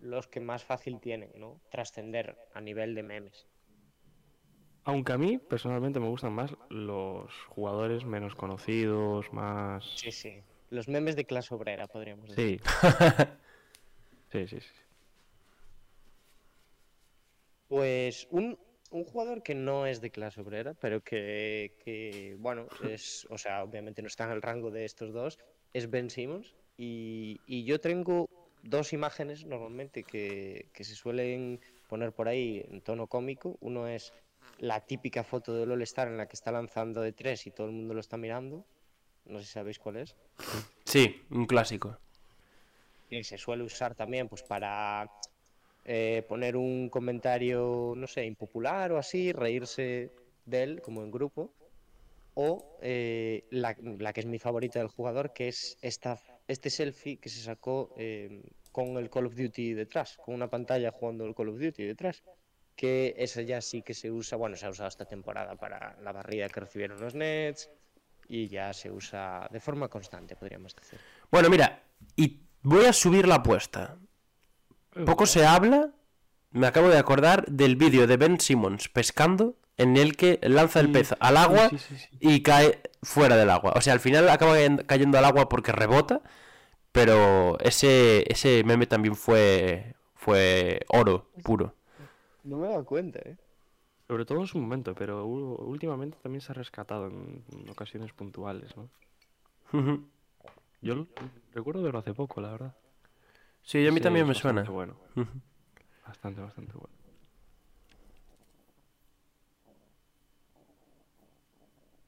los 0.00 0.26
que 0.28 0.40
más 0.40 0.64
fácil 0.64 1.00
tienen, 1.00 1.30
¿no? 1.36 1.60
Trascender 1.70 2.36
a 2.54 2.60
nivel 2.60 2.94
de 2.94 3.02
memes. 3.02 3.46
Aunque 4.84 5.12
a 5.12 5.18
mí 5.18 5.38
personalmente 5.38 5.98
me 5.98 6.08
gustan 6.08 6.32
más 6.32 6.54
los 6.68 7.32
jugadores 7.48 8.04
menos 8.04 8.34
conocidos, 8.34 9.32
más... 9.32 9.84
Sí, 9.96 10.12
sí. 10.12 10.42
Los 10.70 10.88
memes 10.88 11.16
de 11.16 11.24
clase 11.24 11.54
obrera, 11.54 11.86
podríamos 11.86 12.30
decir. 12.30 12.60
Sí. 14.34 14.46
sí, 14.48 14.60
sí, 14.60 14.66
sí. 14.66 14.83
Pues 17.74 18.28
un, 18.30 18.56
un 18.92 19.02
jugador 19.02 19.42
que 19.42 19.56
no 19.56 19.84
es 19.84 20.00
de 20.00 20.12
clase 20.12 20.40
obrera, 20.40 20.74
pero 20.74 21.02
que, 21.02 21.74
que, 21.84 22.36
bueno, 22.38 22.68
es, 22.88 23.26
o 23.30 23.36
sea, 23.36 23.64
obviamente 23.64 24.00
no 24.00 24.06
está 24.06 24.26
en 24.26 24.30
el 24.30 24.42
rango 24.42 24.70
de 24.70 24.84
estos 24.84 25.12
dos, 25.12 25.40
es 25.72 25.90
Ben 25.90 26.08
Simmons. 26.08 26.54
Y, 26.78 27.40
y 27.48 27.64
yo 27.64 27.80
tengo 27.80 28.28
dos 28.62 28.92
imágenes 28.92 29.44
normalmente 29.44 30.04
que, 30.04 30.68
que 30.72 30.84
se 30.84 30.94
suelen 30.94 31.60
poner 31.88 32.12
por 32.12 32.28
ahí 32.28 32.64
en 32.70 32.80
tono 32.80 33.08
cómico. 33.08 33.56
Uno 33.60 33.88
es 33.88 34.12
la 34.58 34.78
típica 34.86 35.24
foto 35.24 35.52
del 35.52 35.72
All-Star 35.72 36.06
en 36.06 36.16
la 36.16 36.28
que 36.28 36.36
está 36.36 36.52
lanzando 36.52 37.00
de 37.00 37.10
tres 37.10 37.44
y 37.48 37.50
todo 37.50 37.66
el 37.66 37.72
mundo 37.72 37.94
lo 37.94 38.00
está 38.00 38.16
mirando. 38.16 38.64
No 39.24 39.40
sé 39.40 39.46
si 39.46 39.52
sabéis 39.52 39.80
cuál 39.80 39.96
es. 39.96 40.14
Sí, 40.84 41.24
un 41.30 41.46
clásico. 41.46 41.98
Y 43.10 43.24
se 43.24 43.36
suele 43.36 43.64
usar 43.64 43.96
también 43.96 44.28
pues 44.28 44.44
para 44.44 45.10
eh, 45.84 46.24
poner 46.28 46.56
un 46.56 46.88
comentario, 46.88 47.92
no 47.96 48.06
sé, 48.06 48.24
impopular 48.24 48.92
o 48.92 48.98
así, 48.98 49.32
reírse 49.32 50.12
de 50.46 50.62
él 50.62 50.82
como 50.82 51.02
en 51.02 51.10
grupo. 51.10 51.52
O 52.36 52.78
eh, 52.82 53.46
la, 53.50 53.74
que 53.74 54.20
es 54.20 54.26
mi 54.26 54.38
favorita 54.38 54.80
del 54.80 54.88
jugador, 54.88 55.32
que 55.32 55.48
es 55.48 55.78
esta, 55.82 56.18
este 56.48 56.68
selfie 56.70 57.18
que 57.18 57.28
se 57.28 57.40
sacó 57.40 57.94
eh, 57.96 58.42
con 58.72 58.96
el 58.96 59.08
Call 59.08 59.26
of 59.26 59.36
Duty 59.36 59.74
detrás, 59.74 60.16
con 60.16 60.34
una 60.34 60.50
pantalla 60.50 60.90
jugando 60.90 61.24
el 61.26 61.34
Call 61.34 61.50
of 61.50 61.60
Duty 61.60 61.84
detrás. 61.84 62.24
Que 62.74 63.14
esa 63.18 63.42
ya 63.42 63.60
sí 63.60 63.82
que 63.82 63.94
se 63.94 64.10
usa, 64.10 64.36
bueno, 64.36 64.56
se 64.56 64.66
ha 64.66 64.70
usado 64.70 64.88
esta 64.88 65.04
temporada 65.04 65.54
para 65.54 65.96
la 66.02 66.10
barrida 66.10 66.48
que 66.48 66.58
recibieron 66.58 67.00
los 67.00 67.14
Nets 67.14 67.70
y 68.28 68.48
ya 68.48 68.72
se 68.72 68.90
usa 68.90 69.48
de 69.52 69.60
forma 69.60 69.86
constante, 69.88 70.34
podríamos 70.34 70.74
decir. 70.74 70.98
Bueno, 71.30 71.50
mira, 71.50 71.84
y 72.16 72.40
voy 72.62 72.86
a 72.86 72.92
subir 72.92 73.28
la 73.28 73.36
apuesta. 73.36 73.96
Poco 75.06 75.26
se 75.26 75.46
habla, 75.46 75.90
me 76.50 76.66
acabo 76.66 76.88
de 76.88 76.98
acordar 76.98 77.46
del 77.46 77.76
vídeo 77.76 78.06
de 78.06 78.16
Ben 78.16 78.40
Simmons 78.40 78.88
pescando 78.88 79.56
en 79.76 79.96
el 79.96 80.16
que 80.16 80.38
lanza 80.42 80.80
el 80.80 80.92
pez 80.92 81.14
al 81.18 81.36
agua 81.36 81.68
Sí, 81.68 81.78
sí, 81.78 81.96
sí, 81.96 82.06
sí. 82.10 82.18
y 82.20 82.42
cae 82.42 82.80
fuera 83.02 83.36
del 83.36 83.50
agua. 83.50 83.72
O 83.76 83.80
sea, 83.80 83.92
al 83.92 84.00
final 84.00 84.28
acaba 84.28 84.54
cayen- 84.56 84.84
cayendo 84.86 85.18
al 85.18 85.24
agua 85.24 85.48
porque 85.48 85.72
rebota, 85.72 86.22
pero 86.92 87.58
ese, 87.60 88.24
ese 88.30 88.62
meme 88.64 88.86
también 88.86 89.16
fue, 89.16 89.96
fue 90.14 90.80
oro 90.88 91.30
puro. 91.42 91.74
No 92.44 92.58
me 92.58 92.66
he 92.66 92.70
dado 92.70 92.84
cuenta, 92.84 93.18
¿eh? 93.20 93.36
Sobre 94.06 94.24
todo 94.26 94.40
en 94.40 94.46
su 94.46 94.58
momento, 94.58 94.94
pero 94.94 95.24
últimamente 95.26 96.18
también 96.22 96.42
se 96.42 96.52
ha 96.52 96.54
rescatado 96.54 97.06
en, 97.08 97.42
ocasiones 97.70 98.12
puntuales, 98.12 98.76
¿no? 98.76 98.88
Yo 100.82 100.94
lo- 100.94 101.08
recuerdo 101.52 101.82
verlo 101.82 101.98
hace 101.98 102.12
poco, 102.12 102.40
la 102.40 102.50
verdad. 102.52 102.74
Sí, 103.64 103.86
a 103.86 103.90
mí 103.90 103.96
Sí, 103.98 104.02
también 104.02 104.24
es 104.24 104.28
me 104.28 104.34
suena. 104.34 104.60
bastante 104.62 104.72
bueno. 105.16 105.40
Bastante, 106.06 106.40
bastante 106.40 106.72
bueno. 106.74 106.94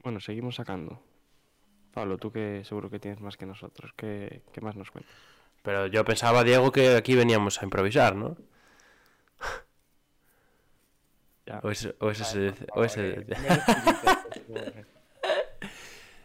Bueno, 0.03 0.19
seguimos 0.19 0.55
sacando. 0.55 1.01
Pablo, 1.93 2.17
tú 2.17 2.31
que 2.31 2.63
seguro 2.63 2.89
que 2.89 2.99
tienes 2.99 3.19
más 3.19 3.37
que 3.37 3.45
nosotros. 3.45 3.91
¿Qué, 3.95 4.43
qué 4.53 4.61
más 4.61 4.75
nos 4.75 4.91
cuentas? 4.91 5.13
Pero 5.63 5.87
yo 5.87 6.05
pensaba, 6.05 6.43
Diego, 6.43 6.71
que 6.71 6.95
aquí 6.95 7.15
veníamos 7.15 7.61
a 7.61 7.65
improvisar, 7.65 8.15
¿no? 8.15 8.37
Ya. 11.45 11.59
O 11.63 11.71
ese, 11.71 11.95
o 11.99 12.09
ese- 12.11 12.53
o 12.73 12.83
ese- 12.83 13.25
Menos 13.25 13.59
puñetas, 13.65 14.17
por 14.17 14.33
favor. 14.45 14.85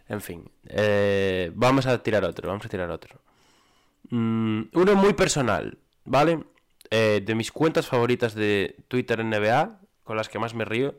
En 0.09 0.21
fin, 0.21 0.51
eh, 0.67 1.51
vamos 1.55 1.87
a 1.87 2.03
tirar 2.03 2.25
otro, 2.25 2.49
vamos 2.49 2.67
a 2.67 2.69
tirar 2.69 2.91
otro. 2.91 3.21
Mm, 4.13 4.65
uno 4.75 4.95
muy 4.95 5.15
personal, 5.15 5.79
¿vale? 6.05 6.45
Eh, 6.91 7.23
de 7.25 7.35
mis 7.35 7.51
cuentas 7.51 7.87
favoritas 7.87 8.35
de 8.35 8.77
Twitter 8.89 9.25
NBA, 9.25 9.81
con 10.05 10.19
las 10.19 10.29
que 10.29 10.39
más 10.39 10.53
me 10.55 10.67
río, 10.67 10.95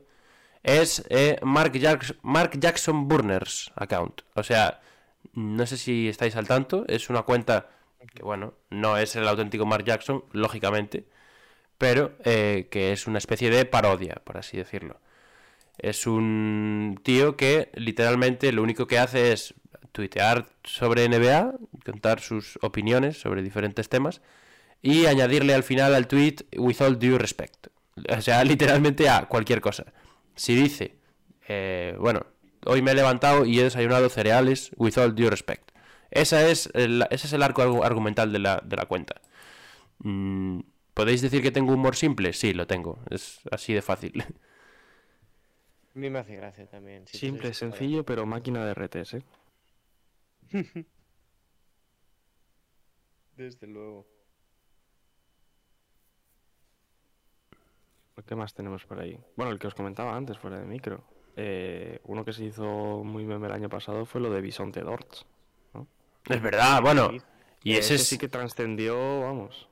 es 0.63 1.05
eh, 1.10 1.38
Mark, 1.43 1.74
Jackson, 1.74 3.08
Burners 3.08 3.72
account. 3.75 4.24
O 4.34 4.41
sea, 4.41 4.82
no 5.34 5.65
sé 5.67 5.77
si 5.77 6.10
estáis 6.10 6.36
al 6.36 6.48
tanto, 6.48 6.86
es 6.88 7.12
una 7.12 7.22
cuenta 7.22 7.70
que, 8.15 8.24
bueno, 8.24 8.55
no 8.72 8.98
es 8.98 9.15
el 9.15 9.27
auténtico 9.27 9.67
Mark 9.67 9.86
Jackson, 9.86 10.25
lógicamente, 10.32 11.05
pero 11.77 12.13
eh, 12.25 12.67
que 12.72 12.93
es 12.93 13.05
una 13.05 13.20
especie 13.20 13.51
de 13.51 13.65
parodia, 13.65 14.15
por 14.24 14.38
así 14.38 14.58
decirlo. 14.58 15.00
Es 15.77 16.08
un 16.08 17.00
tío 17.03 17.38
que 17.38 17.70
literalmente 17.75 18.51
lo 18.53 18.63
único 18.63 18.88
que 18.88 18.98
hace 19.00 19.34
es 19.34 19.53
tuitear 19.93 20.47
sobre 20.65 21.05
NBA, 21.05 21.53
contar 21.85 22.21
sus 22.21 22.59
opiniones 22.63 23.19
sobre 23.21 23.43
diferentes 23.43 23.89
temas 23.89 24.21
y 24.81 25.05
añadirle 25.07 25.53
al 25.53 25.63
final 25.63 25.95
al 25.95 26.07
tweet 26.07 26.38
with 26.57 26.81
all 26.81 27.00
due 27.00 27.17
respect. 27.19 27.67
O 28.09 28.21
sea, 28.21 28.43
literalmente 28.45 29.09
a 29.09 29.27
cualquier 29.27 29.62
cosa. 29.62 29.85
Si 30.35 30.55
dice, 30.55 30.95
eh, 31.47 31.95
bueno, 32.00 32.25
hoy 32.65 32.81
me 32.81 32.91
he 32.91 32.95
levantado 32.95 33.45
y 33.45 33.59
he 33.59 33.63
desayunado 33.63 34.09
cereales 34.09 34.71
with 34.77 34.97
all 34.97 35.15
due 35.15 35.29
respect. 35.29 35.71
Esa 36.12 36.47
es 36.47 36.69
el, 36.73 37.05
ese 37.12 37.27
es 37.27 37.33
el 37.33 37.43
arco 37.43 37.63
argu- 37.63 37.85
argumental 37.85 38.31
de 38.33 38.39
la, 38.39 38.62
de 38.65 38.75
la 38.77 38.85
cuenta. 38.85 39.21
Mm, 40.00 40.62
¿Podéis 40.93 41.21
decir 41.21 41.41
que 41.41 41.51
tengo 41.51 41.73
humor 41.73 41.95
simple? 41.95 42.33
Sí, 42.33 42.53
lo 42.53 42.67
tengo. 42.67 43.00
Es 43.09 43.41
así 43.51 43.73
de 43.73 43.81
fácil. 43.81 44.23
A 45.95 46.00
mí 46.00 46.09
me 46.09 46.19
hace 46.19 46.35
gracia 46.35 46.65
también. 46.67 47.07
si 47.07 47.17
Simple, 47.19 47.53
sencillo, 47.53 48.03
pero 48.05 48.25
máquina 48.25 48.65
de 48.65 48.71
RTS, 48.71 49.17
¿eh? 49.17 49.23
Desde 53.36 53.67
luego. 53.67 54.05
¿Qué 58.27 58.36
más 58.36 58.53
tenemos 58.53 58.86
por 58.86 59.00
ahí? 59.00 59.19
Bueno, 59.36 59.51
el 59.51 59.60
que 59.60 59.67
os 59.67 59.74
comentaba 59.74 60.15
antes, 60.15 60.38
fuera 60.38 60.60
de 60.60 60.65
micro. 60.65 61.03
Eh, 61.36 62.00
uno 62.05 62.24
que 62.24 62.31
se 62.31 62.45
hizo 62.45 63.03
muy 63.03 63.25
meme 63.25 63.48
el 63.48 63.53
año 63.53 63.69
pasado 63.69 64.05
fue 64.05 64.22
lo 64.22 64.29
de 64.31 64.39
Bisonte 64.39 64.81
Dorts. 64.81 65.25
Es 66.29 66.41
verdad, 66.41 66.81
bueno. 66.81 67.12
Y 67.63 67.74
Eh, 67.74 67.79
ese 67.79 67.95
es, 67.95 68.07
sí 68.07 68.17
que 68.17 68.29
trascendió, 68.29 69.22
vamos. 69.22 69.67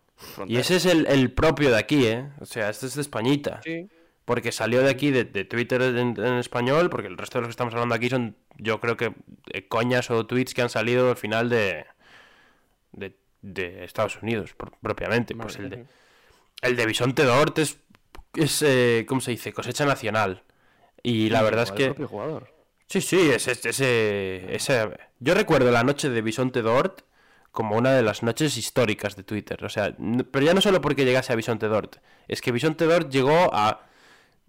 y 0.47 0.57
ese 0.57 0.77
es 0.77 0.85
el, 0.85 1.05
el 1.07 1.31
propio 1.31 1.69
de 1.69 1.77
aquí, 1.77 2.05
¿eh? 2.07 2.29
O 2.39 2.45
sea, 2.45 2.69
este 2.69 2.87
es 2.87 2.95
de 2.95 3.01
Españita. 3.01 3.61
Sí. 3.63 3.87
Porque 4.25 4.51
salió 4.51 4.81
de 4.83 4.89
aquí, 4.89 5.09
de, 5.11 5.23
de 5.25 5.45
Twitter 5.45 5.81
en, 5.81 6.15
en 6.17 6.33
español, 6.37 6.89
porque 6.89 7.07
el 7.07 7.17
resto 7.17 7.37
de 7.37 7.41
los 7.41 7.47
que 7.47 7.51
estamos 7.51 7.73
hablando 7.73 7.95
aquí 7.95 8.09
son, 8.09 8.35
yo 8.57 8.79
creo 8.79 8.95
que, 8.95 9.13
eh, 9.51 9.67
coñas 9.67 10.11
o 10.11 10.25
tweets 10.25 10.53
que 10.53 10.61
han 10.61 10.69
salido 10.69 11.09
al 11.09 11.17
final 11.17 11.49
de, 11.49 11.85
de, 12.91 13.15
de 13.41 13.83
Estados 13.83 14.21
Unidos, 14.21 14.53
pro- 14.53 14.71
propiamente. 14.81 15.35
Pues 15.35 15.57
el 15.57 15.69
de, 15.69 15.85
el 16.61 16.75
de 16.75 16.85
Bisonte 16.85 17.23
Dort 17.23 17.57
es, 17.59 17.77
es 18.35 18.61
eh, 18.61 19.05
¿cómo 19.07 19.21
se 19.21 19.31
dice? 19.31 19.53
Cosecha 19.53 19.85
nacional. 19.85 20.43
Y 21.03 21.29
la 21.29 21.41
verdad 21.41 21.63
es 21.63 21.71
el 21.71 21.75
que... 21.77 21.85
propio 21.87 22.07
jugador. 22.07 22.53
Sí, 22.87 23.01
sí, 23.01 23.31
ese, 23.31 23.53
ese, 23.53 24.53
ese- 24.53 24.89
Yo 25.19 25.33
recuerdo 25.33 25.71
la 25.71 25.83
noche 25.83 26.09
de 26.09 26.21
Bisonte 26.21 26.61
Dort 26.61 27.01
como 27.51 27.75
una 27.75 27.91
de 27.93 28.03
las 28.03 28.21
noches 28.21 28.55
históricas 28.57 29.15
de 29.15 29.23
Twitter. 29.23 29.65
O 29.65 29.69
sea, 29.69 29.95
pero 30.29 30.45
ya 30.45 30.53
no 30.53 30.61
solo 30.61 30.79
porque 30.79 31.05
llegase 31.05 31.33
a 31.33 31.35
Bisonte 31.35 31.67
Dort. 31.67 31.95
Es 32.27 32.39
que 32.41 32.51
Bisonte 32.51 32.85
Dort 32.85 33.09
llegó 33.09 33.49
a... 33.53 33.87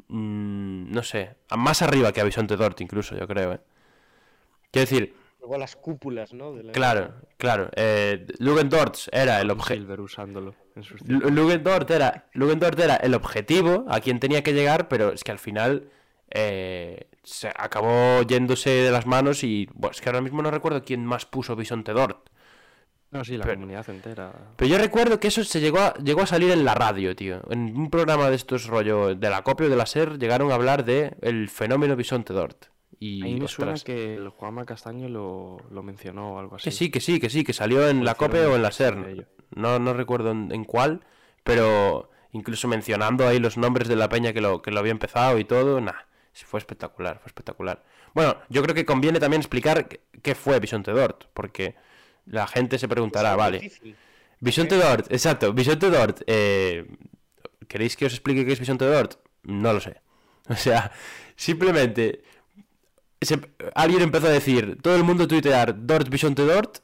mm, 0.09 0.91
no 0.93 1.03
sé, 1.03 1.37
más 1.57 1.83
arriba 1.83 2.13
que 2.13 2.21
a 2.21 2.25
Bisonte 2.25 2.57
Dort 2.57 2.81
incluso, 2.81 3.17
yo 3.17 3.27
creo. 3.27 3.53
¿eh? 3.55 3.61
Quiero 4.71 4.89
decir, 4.91 5.15
Luego 5.41 5.59
las 5.59 5.75
cúpulas, 5.75 6.33
¿no? 6.33 6.53
De 6.55 6.63
la- 6.63 6.73
claro, 6.73 7.15
claro. 7.37 7.69
Eh, 7.75 8.27
Lugendorts 8.39 9.11
era 9.13 9.41
el 9.41 9.51
objetivo... 9.51 10.01
Usándolo 10.03 10.55
Lugendort 11.05 11.91
era, 11.91 12.29
Lugendort 12.33 12.79
era 12.79 12.95
el 12.97 13.15
objetivo 13.15 13.85
a 13.89 14.01
quien 14.01 14.21
tenía 14.21 14.43
que 14.45 14.53
llegar, 14.55 14.87
pero 14.89 15.13
es 15.13 15.25
que 15.25 15.33
al 15.33 15.41
final 15.41 15.89
eh, 16.31 17.09
se 17.25 17.49
acabó 17.49 18.23
yéndose 18.23 18.71
de 18.71 18.91
las 18.93 19.07
manos 19.07 19.43
y 19.43 19.69
bueno, 19.75 19.91
es 19.91 20.01
que 20.01 20.09
ahora 20.09 20.21
mismo 20.21 20.43
no 20.43 20.51
recuerdo 20.53 20.83
quién 20.85 21.05
más 21.05 21.27
puso 21.27 21.57
Bisonte 21.57 21.93
Dort. 21.93 22.29
No, 23.13 23.25
sí, 23.25 23.37
la 23.37 23.45
Pero- 23.45 23.57
comunidad 23.57 23.89
entera. 23.91 24.33
Pero 24.57 24.71
yo 24.71 24.79
recuerdo 24.79 25.21
que 25.21 25.29
eso 25.29 25.45
se 25.45 25.61
llegó 25.61 25.79
a, 25.79 25.95
llegó 25.99 26.23
a 26.23 26.27
salir 26.27 26.51
en 26.51 26.65
la 26.65 26.75
radio, 26.75 27.15
tío. 27.15 27.43
En 27.51 27.77
un 27.77 27.91
programa 27.91 28.29
de 28.31 28.37
estos 28.37 28.67
rollo 28.67 29.15
de 29.15 29.31
la 29.31 29.43
copia 29.43 29.67
o 29.67 29.71
de 29.71 29.77
la 29.77 29.87
SER 29.87 30.19
llegaron 30.19 30.51
a 30.51 30.55
hablar 30.55 30.85
de 30.85 31.15
el 31.21 31.49
fenómeno 31.51 31.95
Bisonte 31.95 32.33
Dort. 32.33 32.67
Y, 32.99 33.21
A 33.23 33.25
mí 33.27 33.41
me 33.41 33.49
suena 33.49 33.75
que 33.75 34.15
el 34.15 34.29
Juanma 34.31 34.65
Castaño 34.65 35.09
lo, 35.09 35.59
lo 35.71 35.83
mencionó 35.83 36.35
o 36.35 36.39
algo 36.39 36.57
así. 36.57 36.65
que 36.65 36.71
sí, 36.71 36.91
que 36.91 37.01
sí, 37.01 37.21
que 37.21 37.29
sí, 37.31 37.45
que 37.45 37.53
salió 37.53 37.87
en 37.89 38.05
la 38.05 38.15
un 38.19 38.47
o 38.47 38.57
en 38.57 38.63
la 38.63 38.71
SER. 38.73 39.27
No, 39.55 39.79
no 39.79 39.93
recuerdo 39.93 40.31
en, 40.31 40.51
en 40.53 40.65
cuál, 40.65 41.05
pero 41.45 42.11
incluso 42.33 42.67
mencionando 42.69 43.27
ahí 43.29 43.39
los 43.39 43.59
nombres 43.59 43.89
de 43.89 43.97
la 43.97 44.09
peña 44.09 44.33
que 44.33 44.41
lo, 44.41 44.63
que 44.63 44.71
lo 44.71 44.79
había 44.81 44.93
empezado 44.93 45.39
y 45.39 45.45
todo, 45.45 45.81
nah, 45.83 45.93
fue 46.33 46.59
espectacular, 46.59 47.19
fue 47.19 47.27
espectacular. 47.27 47.83
Bueno, 48.15 48.37
yo 48.49 48.63
creo 48.63 48.75
que 48.75 48.87
conviene 48.87 49.21
también 49.21 49.41
explicar 49.43 49.87
qué- 49.89 50.01
qué 50.23 50.35
fue 50.35 50.59
Bisonte 50.61 50.93
Dort, 50.93 51.25
porque 51.35 51.75
la 52.27 52.47
gente 52.47 52.79
se 52.79 52.89
preguntará, 52.89 53.37
vale, 53.37 53.61
difícil. 53.61 53.97
Bisonte 54.41 54.77
Dort, 54.77 55.11
exacto, 55.13 55.53
Bisonte 55.53 55.89
Dort, 55.91 56.23
eh, 56.27 56.87
¿queréis 57.69 57.97
que 57.97 58.07
os 58.07 58.13
explique 58.13 58.45
qué 58.45 58.53
es 58.53 58.61
Bisonte 58.61 58.85
Dort? 58.85 59.15
No 59.45 59.73
lo 59.73 59.81
sé. 59.81 60.01
O 60.49 60.57
sea, 60.57 60.91
simplemente 61.37 62.23
se- 63.21 63.41
alguien 63.75 64.03
empezó 64.03 64.27
a 64.27 64.31
decir, 64.31 64.79
todo 64.83 64.97
el 64.97 65.05
mundo 65.05 65.29
tuitear 65.29 65.87
Dort 65.87 66.09
Bisonte 66.09 66.43
Dort, 66.45 66.79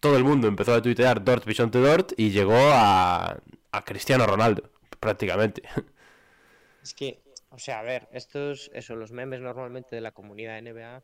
todo 0.00 0.16
el 0.16 0.22
mundo 0.24 0.46
empezó 0.46 0.74
a 0.74 0.82
tuitear 0.82 1.24
Dort 1.24 1.44
Bisonte 1.44 1.78
Dort 1.80 2.12
y 2.16 2.30
llegó 2.30 2.54
a, 2.56 3.36
a 3.72 3.84
Cristiano 3.84 4.26
Ronaldo, 4.26 4.70
prácticamente. 5.00 5.62
Es 6.82 6.92
que, 6.94 7.22
o 7.50 7.58
sea, 7.58 7.80
a 7.80 7.82
ver, 7.82 8.08
estos, 8.12 8.70
eso, 8.74 8.94
los 8.94 9.10
memes 9.10 9.40
normalmente 9.40 9.96
de 9.96 10.02
la 10.02 10.12
comunidad 10.12 10.58
NBA 10.58 11.02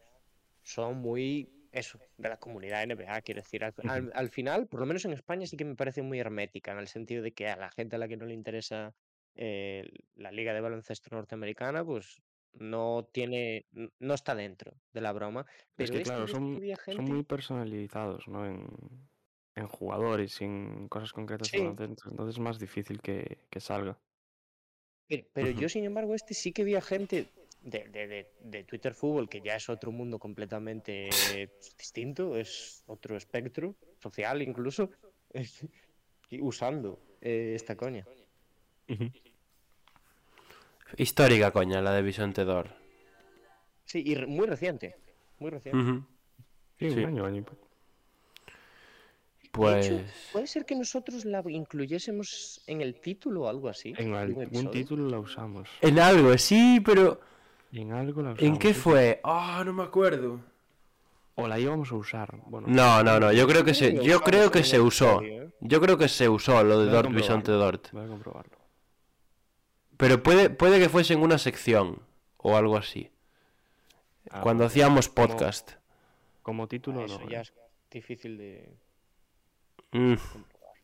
son 0.63 0.99
muy, 0.99 1.49
eso, 1.73 2.01
de 2.17 2.29
la 2.29 2.39
comunidad 2.39 2.83
NBA, 2.83 3.21
quiero 3.23 3.41
decir, 3.41 3.65
al, 3.65 3.75
al- 3.87 4.13
al 4.15 4.29
final, 4.31 4.67
por 4.69 4.81
lo 4.81 4.87
menos 4.87 5.05
en 5.05 5.13
España 5.13 5.47
sí 5.47 5.57
que 5.57 5.65
me 5.65 5.77
parece 5.77 6.03
muy 6.03 6.19
hermética, 6.19 6.73
en 6.73 6.79
el 6.79 6.89
sentido 6.89 7.23
de 7.23 7.33
que 7.33 7.49
a 7.49 7.57
la 7.57 7.71
gente 7.71 7.97
a 7.97 7.99
la 7.99 8.09
que 8.09 8.17
no 8.17 8.27
le 8.27 8.35
interesa 8.35 8.95
eh, 9.35 9.89
la 10.15 10.33
liga 10.33 10.53
de 10.53 10.61
baloncesto 10.61 11.15
norteamericana, 11.15 11.85
pues 11.85 12.21
no 12.53 13.09
tiene, 13.13 13.67
no 14.01 14.15
está 14.15 14.35
dentro 14.35 14.73
de 14.93 15.01
la 15.01 15.13
broma. 15.13 15.47
Pero 15.77 15.87
Es 15.87 15.91
que 15.93 16.03
claro, 16.05 16.27
son, 16.27 16.61
muy 17.07 17.23
personalizados, 17.23 18.27
¿no? 18.29 18.45
En, 18.47 18.67
en 19.55 19.67
jugadores 19.69 20.41
y 20.41 20.45
en 20.45 20.89
cosas 20.89 21.13
concretas 21.13 21.53
Sí. 21.53 21.61
entonces 21.61 22.35
es 22.35 22.39
más 22.39 22.59
difícil 22.59 23.01
que, 23.01 23.39
que 23.51 23.61
salga. 23.61 23.99
Pero, 25.35 25.51
yo, 25.51 25.69
sin 25.69 25.85
embargo, 25.85 26.15
este 26.15 26.35
sí 26.35 26.53
que 26.53 26.63
había 26.63 26.81
gente 26.81 27.27
de, 27.63 27.89
de- 27.89 28.07
de- 28.07 28.31
de 28.41 28.65
Twitter 28.65 28.95
Fútbol, 28.95 29.29
que 29.29 29.41
ya 29.41 29.57
es 29.57 29.69
otro 29.69 29.93
mundo 29.93 30.19
completamente 30.19 31.09
distinto, 31.79 32.37
es 32.37 32.83
otro 32.87 33.17
espectro 33.17 33.75
social 33.99 34.41
incluso, 34.43 34.91
y 36.31 36.41
usando 36.41 36.99
eh, 37.21 37.53
esta 37.55 37.77
coña. 37.77 38.07
Histórica 40.97 41.51
coña, 41.53 41.81
la 41.81 41.93
de 41.93 42.03
Bisonte 42.03 42.45
Dort. 42.45 42.73
Sí, 43.85 44.03
y 44.05 44.15
re- 44.15 44.27
muy 44.27 44.47
reciente, 44.47 44.97
muy 45.39 45.51
reciente. 45.51 45.83
Ujú. 45.83 46.05
Sí, 46.79 46.91
Sí. 46.91 47.05
un 47.05 47.21
año, 47.21 47.45
Pues... 49.53 49.87
hecho, 49.87 50.01
puede 50.33 50.47
ser 50.47 50.65
que 50.65 50.75
nosotros 50.75 51.25
la 51.25 51.43
incluyésemos 51.49 52.63
en 52.67 52.81
el 52.81 53.01
título 53.01 53.43
o 53.43 53.49
algo 53.49 53.69
así. 53.69 53.93
En 53.99 54.15
algún 54.15 54.71
título 54.71 55.09
la 55.09 55.19
usamos. 55.19 55.69
En 55.83 55.99
algo, 55.99 56.37
sí, 56.39 56.81
pero... 56.85 57.21
En 57.73 57.93
algo 57.93 58.23
la 58.23 58.33
usamos. 58.33 58.43
¿En 58.49 58.59
qué 58.59 58.75
sí. 58.75 58.81
fue? 58.81 59.21
Ah, 59.25 59.63
no 59.65 59.73
me 59.73 59.83
acuerdo. 59.85 60.41
O 61.37 61.47
la 61.49 61.59
íbamos 61.59 61.91
a 61.93 61.95
usar. 61.95 62.37
Bueno, 62.47 62.67
No, 62.69 63.03
no, 63.03 63.19
no, 63.21 63.33
yo 63.33 63.47
creo 63.47 63.65
que 63.65 63.75
se, 63.75 64.03
yo 64.05 64.21
creo 64.21 64.51
que 64.51 64.59
en 64.59 64.65
se 64.65 64.81
usó. 64.81 65.23
¿eh? 65.23 65.51
Yo 65.61 65.81
creo 65.81 65.97
que 65.97 66.09
se 66.09 66.29
usó 66.29 66.63
lo 66.65 66.81
de 66.85 66.91
Dort. 66.91 67.11
Bisonte 67.11 67.53
Dort. 67.53 67.91
voy 67.93 68.05
a 68.05 68.09
comprobarlo. 68.09 68.57
Pero 69.97 70.23
puede, 70.23 70.51
puede 70.51 70.79
que 70.79 70.89
fuese 70.89 71.15
en 71.15 71.23
una 71.23 71.39
sección 71.39 72.01
o 72.39 72.57
algo 72.57 72.77
así. 72.77 73.11
Ah, 74.31 74.41
Cuando 74.43 74.63
bueno, 74.63 74.67
hacíamos 74.67 75.09
como- 75.09 75.29
podcast. 75.29 75.73
como 76.43 76.67
título 76.69 77.05
Eso 77.05 77.21
no. 77.21 77.29
ya 77.31 77.39
¿eh? 77.39 77.43
es 77.43 77.53
difícil 77.91 78.37
de 78.39 78.73
Mm, 79.93 80.15
comprobar. 80.15 80.75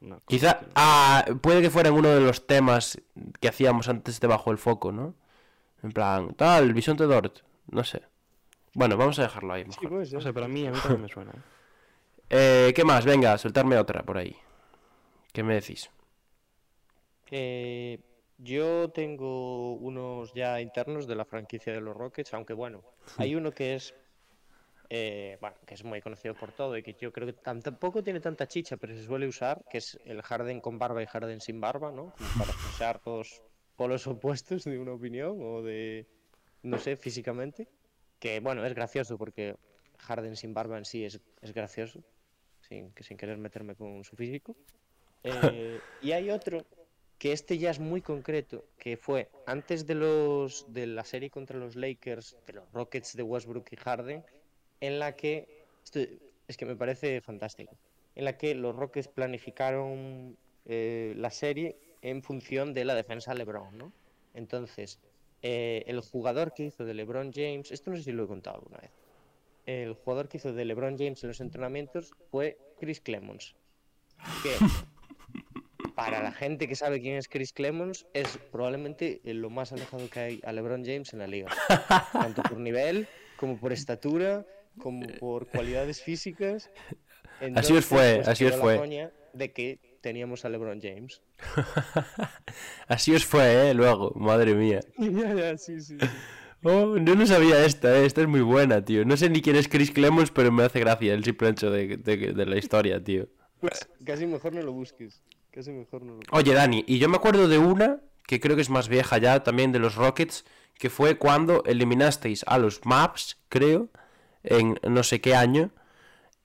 No, 0.00 0.08
como 0.16 0.26
Quizá, 0.26 0.54
título. 0.58 0.72
ah, 0.76 1.24
puede 1.40 1.62
que 1.62 1.70
fuera 1.70 1.90
uno 1.92 2.08
de 2.08 2.20
los 2.20 2.46
temas 2.46 3.00
que 3.40 3.48
hacíamos 3.48 3.88
antes 3.88 4.20
de 4.20 4.26
Bajo 4.26 4.50
el 4.50 4.58
Foco, 4.58 4.92
¿no? 4.92 5.14
En 5.86 5.92
plan, 5.92 6.34
tal, 6.34 6.72
Bisonte 6.74 7.04
Dort, 7.04 7.38
no 7.70 7.84
sé. 7.84 8.02
Bueno, 8.74 8.96
vamos 8.96 9.18
a 9.20 9.22
dejarlo 9.22 9.52
ahí. 9.52 9.62
Sí, 9.62 9.68
mejor. 9.70 9.88
puede 9.90 10.02
No 10.04 10.10
ser. 10.10 10.22
sé, 10.22 10.32
pero 10.32 10.46
a 10.46 10.48
mí, 10.48 10.66
a 10.66 10.70
mí 10.72 10.78
también 10.82 11.02
me 11.02 11.08
suena. 11.08 11.32
¿eh? 12.28 12.72
¿Qué 12.74 12.84
más? 12.84 13.04
Venga, 13.04 13.38
soltarme 13.38 13.78
otra 13.78 14.02
por 14.02 14.18
ahí. 14.18 14.36
¿Qué 15.32 15.44
me 15.44 15.54
decís? 15.54 15.88
Eh, 17.30 18.00
yo 18.38 18.90
tengo 18.90 19.74
unos 19.74 20.32
ya 20.34 20.60
internos 20.60 21.06
de 21.06 21.14
la 21.14 21.24
franquicia 21.24 21.72
de 21.72 21.80
los 21.80 21.96
Rockets, 21.96 22.34
aunque 22.34 22.52
bueno, 22.52 22.82
hay 23.18 23.34
uno 23.34 23.52
que 23.52 23.74
es 23.76 23.94
eh, 24.88 25.36
bueno, 25.40 25.56
que 25.66 25.74
es 25.74 25.84
muy 25.84 26.00
conocido 26.00 26.34
por 26.34 26.52
todo 26.52 26.76
y 26.76 26.82
que 26.82 26.94
yo 27.00 27.12
creo 27.12 27.26
que 27.26 27.34
tam- 27.36 27.62
tampoco 27.62 28.02
tiene 28.04 28.20
tanta 28.20 28.46
chicha, 28.46 28.76
pero 28.76 28.94
se 28.94 29.04
suele 29.04 29.26
usar, 29.26 29.64
que 29.70 29.78
es 29.78 29.98
el 30.04 30.22
Harden 30.22 30.60
con 30.60 30.78
barba 30.78 31.02
y 31.02 31.06
Harden 31.06 31.40
sin 31.40 31.60
barba, 31.60 31.90
¿no? 31.90 32.12
Como 32.16 32.30
para 32.36 32.50
expresar 32.52 33.00
dos 33.04 33.42
polos 33.76 34.06
opuestos 34.06 34.64
de 34.64 34.78
una 34.78 34.92
opinión 34.92 35.38
o 35.40 35.62
de, 35.62 36.06
no 36.62 36.78
sé, 36.78 36.96
físicamente. 36.96 37.68
Que 38.18 38.40
bueno, 38.40 38.64
es 38.64 38.74
gracioso 38.74 39.18
porque 39.18 39.56
Harden 39.98 40.36
sin 40.36 40.54
barba 40.54 40.78
en 40.78 40.84
sí 40.84 41.04
es, 41.04 41.20
es 41.42 41.52
gracioso, 41.52 42.02
sin, 42.60 42.92
que 42.92 43.04
sin 43.04 43.16
querer 43.16 43.38
meterme 43.38 43.74
con 43.74 44.02
su 44.04 44.16
físico. 44.16 44.56
Eh, 45.22 45.80
y 46.02 46.12
hay 46.12 46.30
otro 46.30 46.64
que 47.18 47.32
este 47.32 47.58
ya 47.58 47.70
es 47.70 47.78
muy 47.78 48.02
concreto, 48.02 48.64
que 48.78 48.96
fue 48.96 49.30
antes 49.46 49.86
de 49.86 49.94
los 49.94 50.72
de 50.72 50.86
la 50.86 51.04
serie 51.04 51.30
contra 51.30 51.58
los 51.58 51.76
Lakers, 51.76 52.36
de 52.46 52.54
los 52.54 52.70
Rockets 52.72 53.16
de 53.16 53.22
Westbrook 53.22 53.66
y 53.70 53.76
Harden, 53.76 54.24
en 54.80 54.98
la 54.98 55.16
que 55.16 55.64
esto 55.82 56.00
es 56.46 56.56
que 56.56 56.66
me 56.66 56.76
parece 56.76 57.20
fantástico, 57.20 57.76
en 58.14 58.24
la 58.24 58.36
que 58.36 58.54
los 58.54 58.76
Rockets 58.76 59.08
planificaron 59.08 60.36
eh, 60.66 61.14
la 61.16 61.30
serie 61.30 61.78
en 62.02 62.22
función 62.22 62.74
de 62.74 62.84
la 62.84 62.94
defensa 62.94 63.32
de 63.32 63.38
LeBron, 63.38 63.76
¿no? 63.76 63.92
Entonces, 64.34 65.00
eh, 65.42 65.84
el 65.86 66.00
jugador 66.00 66.52
que 66.54 66.64
hizo 66.64 66.84
de 66.84 66.94
LeBron 66.94 67.32
James, 67.32 67.70
esto 67.70 67.90
no 67.90 67.96
sé 67.96 68.04
si 68.04 68.12
lo 68.12 68.24
he 68.24 68.26
contado 68.26 68.56
alguna 68.56 68.78
vez, 68.78 68.90
el 69.66 69.94
jugador 69.94 70.28
que 70.28 70.36
hizo 70.36 70.52
de 70.52 70.64
LeBron 70.64 70.96
James 70.96 71.22
en 71.22 71.28
los 71.28 71.40
entrenamientos 71.40 72.12
fue 72.30 72.58
Chris 72.78 73.00
Clemons, 73.00 73.56
que 74.42 74.50
para 75.96 76.22
la 76.22 76.30
gente 76.30 76.68
que 76.68 76.76
sabe 76.76 77.00
quién 77.00 77.16
es 77.16 77.26
Chris 77.26 77.52
Clemons, 77.52 78.06
es 78.12 78.38
probablemente 78.52 79.20
lo 79.24 79.50
más 79.50 79.72
alejado 79.72 80.08
que 80.08 80.20
hay 80.20 80.40
a 80.44 80.52
LeBron 80.52 80.84
James 80.84 81.12
en 81.12 81.18
la 81.18 81.26
liga. 81.26 81.50
Tanto 82.12 82.42
por 82.42 82.58
nivel, 82.58 83.08
como 83.36 83.58
por 83.58 83.72
estatura, 83.72 84.46
como 84.78 85.06
por 85.18 85.46
cualidades 85.48 86.02
físicas. 86.02 86.70
Así 87.54 87.72
os 87.72 87.84
fue, 87.84 88.16
pues, 88.16 88.28
así 88.28 88.44
os 88.44 88.56
fue. 88.56 89.10
de 89.32 89.52
que 89.52 89.78
teníamos 90.00 90.44
a 90.44 90.48
LeBron 90.48 90.80
James. 90.80 91.22
Así 92.88 93.14
os 93.14 93.24
fue, 93.24 93.70
¿eh? 93.70 93.74
Luego, 93.74 94.12
madre 94.16 94.54
mía. 94.54 94.80
ya, 94.98 95.34
ya, 95.34 95.58
sí, 95.58 95.80
sí. 95.80 95.96
sí. 96.00 96.06
Oh, 96.62 96.96
yo 96.96 97.14
no 97.14 97.24
sabía 97.26 97.64
esta, 97.64 97.96
¿eh? 97.96 98.06
Esta 98.06 98.22
es 98.22 98.26
muy 98.26 98.40
buena, 98.40 98.84
tío. 98.84 99.04
No 99.04 99.16
sé 99.16 99.30
ni 99.30 99.40
quién 99.40 99.54
es 99.54 99.68
Chris 99.68 99.92
Clemons, 99.92 100.32
pero 100.32 100.50
me 100.50 100.64
hace 100.64 100.80
gracia 100.80 101.12
el 101.14 101.22
simple 101.22 101.50
hecho 101.50 101.70
de, 101.70 101.96
de- 101.98 102.32
de 102.32 102.46
la 102.46 102.56
historia, 102.56 103.04
tío. 103.04 103.28
Pues 103.60 103.88
casi 104.04 104.26
mejor 104.26 104.52
no 104.54 104.62
lo 104.62 104.72
busques. 104.72 105.22
Casi 105.52 105.70
mejor 105.70 106.02
no 106.02 106.12
lo 106.12 106.16
busques. 106.16 106.32
Oye, 106.36 106.54
Dani, 106.54 106.82
y 106.88 106.98
yo 106.98 107.08
me 107.08 107.16
acuerdo 107.18 107.46
de 107.46 107.58
una 107.58 108.00
que 108.26 108.40
creo 108.40 108.56
que 108.56 108.62
es 108.62 108.70
más 108.70 108.88
vieja 108.88 109.18
ya, 109.18 109.44
también 109.44 109.70
de 109.70 109.78
los 109.78 109.94
Rockets, 109.94 110.44
que 110.76 110.90
fue 110.90 111.18
cuando 111.18 111.62
eliminasteis 111.66 112.42
a 112.48 112.58
los 112.58 112.84
Maps, 112.84 113.36
creo, 113.48 113.90
en 114.42 114.80
no 114.82 115.04
sé 115.04 115.20
qué 115.20 115.36
año, 115.36 115.70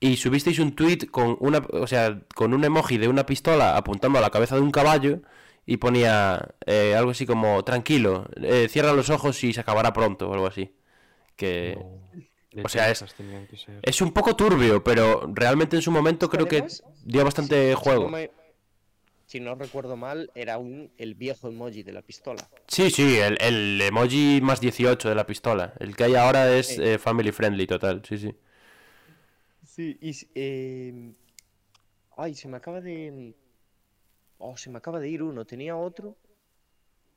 y 0.02 0.16
subisteis 0.16 0.58
un 0.58 0.74
tweet 0.74 1.06
con 1.10 1.36
una, 1.40 1.58
o 1.72 1.86
sea, 1.86 2.20
con 2.34 2.52
un 2.54 2.64
emoji 2.64 2.98
de 2.98 3.08
una 3.08 3.24
pistola 3.24 3.76
apuntando 3.76 4.18
a 4.18 4.22
la 4.22 4.30
cabeza 4.30 4.56
de 4.56 4.60
un 4.62 4.70
caballo 4.72 5.20
y 5.64 5.76
ponía 5.76 6.54
eh, 6.66 6.94
algo 6.96 7.12
así 7.12 7.24
como 7.24 7.62
tranquilo, 7.64 8.26
eh, 8.42 8.66
cierra 8.68 8.92
los 8.92 9.10
ojos 9.10 9.42
y 9.44 9.52
se 9.52 9.60
acabará 9.60 9.92
pronto 9.92 10.28
o 10.28 10.34
algo 10.34 10.46
así. 10.48 10.74
Que 11.36 11.78
o 12.64 12.68
sea, 12.68 12.90
es- 12.90 13.02
que 13.48 13.56
ser. 13.56 13.78
es 13.82 14.00
un 14.02 14.12
poco 14.12 14.34
turbio, 14.36 14.82
pero 14.82 15.30
realmente 15.32 15.76
en 15.76 15.82
su 15.82 15.90
momento 15.90 16.28
creo 16.28 16.46
que 16.46 16.64
dio 17.04 17.24
bastante 17.24 17.70
Si 17.70 17.74
juego. 17.76 18.04
no, 18.04 18.08
me- 18.10 18.30
si 19.26 19.40
no 19.40 19.54
recuerdo 19.54 19.96
mal, 19.96 20.30
era 20.34 20.58
un, 20.58 20.90
el 20.98 21.14
viejo 21.14 21.48
emoji 21.48 21.82
de 21.84 21.92
la 21.92 22.02
pistola. 22.02 22.46
Sí, 22.66 22.90
sí, 22.90 23.16
el, 23.18 23.38
el 23.40 23.80
emoji 23.80 24.40
más 24.42 24.60
18 24.60 25.08
de 25.08 25.14
la 25.14 25.26
pistola. 25.26 25.72
El 25.80 25.96
que 25.96 26.04
hay 26.04 26.16
ahora 26.16 26.54
es 26.54 26.66
Sí. 26.66 26.82
eh, 26.82 26.98
family 26.98 27.32
friendly 27.32 27.66
total, 27.66 28.02
sí, 28.06 28.18
sí. 28.18 28.34
Sí, 29.74 29.96
y 30.02 30.12
em, 30.34 31.14
ay, 32.18 32.34
se 32.34 32.46
me 32.46 32.58
acaba 32.58 32.82
de 32.82 33.34
oh, 34.36 34.54
se 34.54 34.68
me 34.68 34.76
acaba 34.76 35.00
de 35.00 35.08
ir 35.08 35.22
uno, 35.22 35.46
tenía 35.46 35.78
otro 35.78 36.18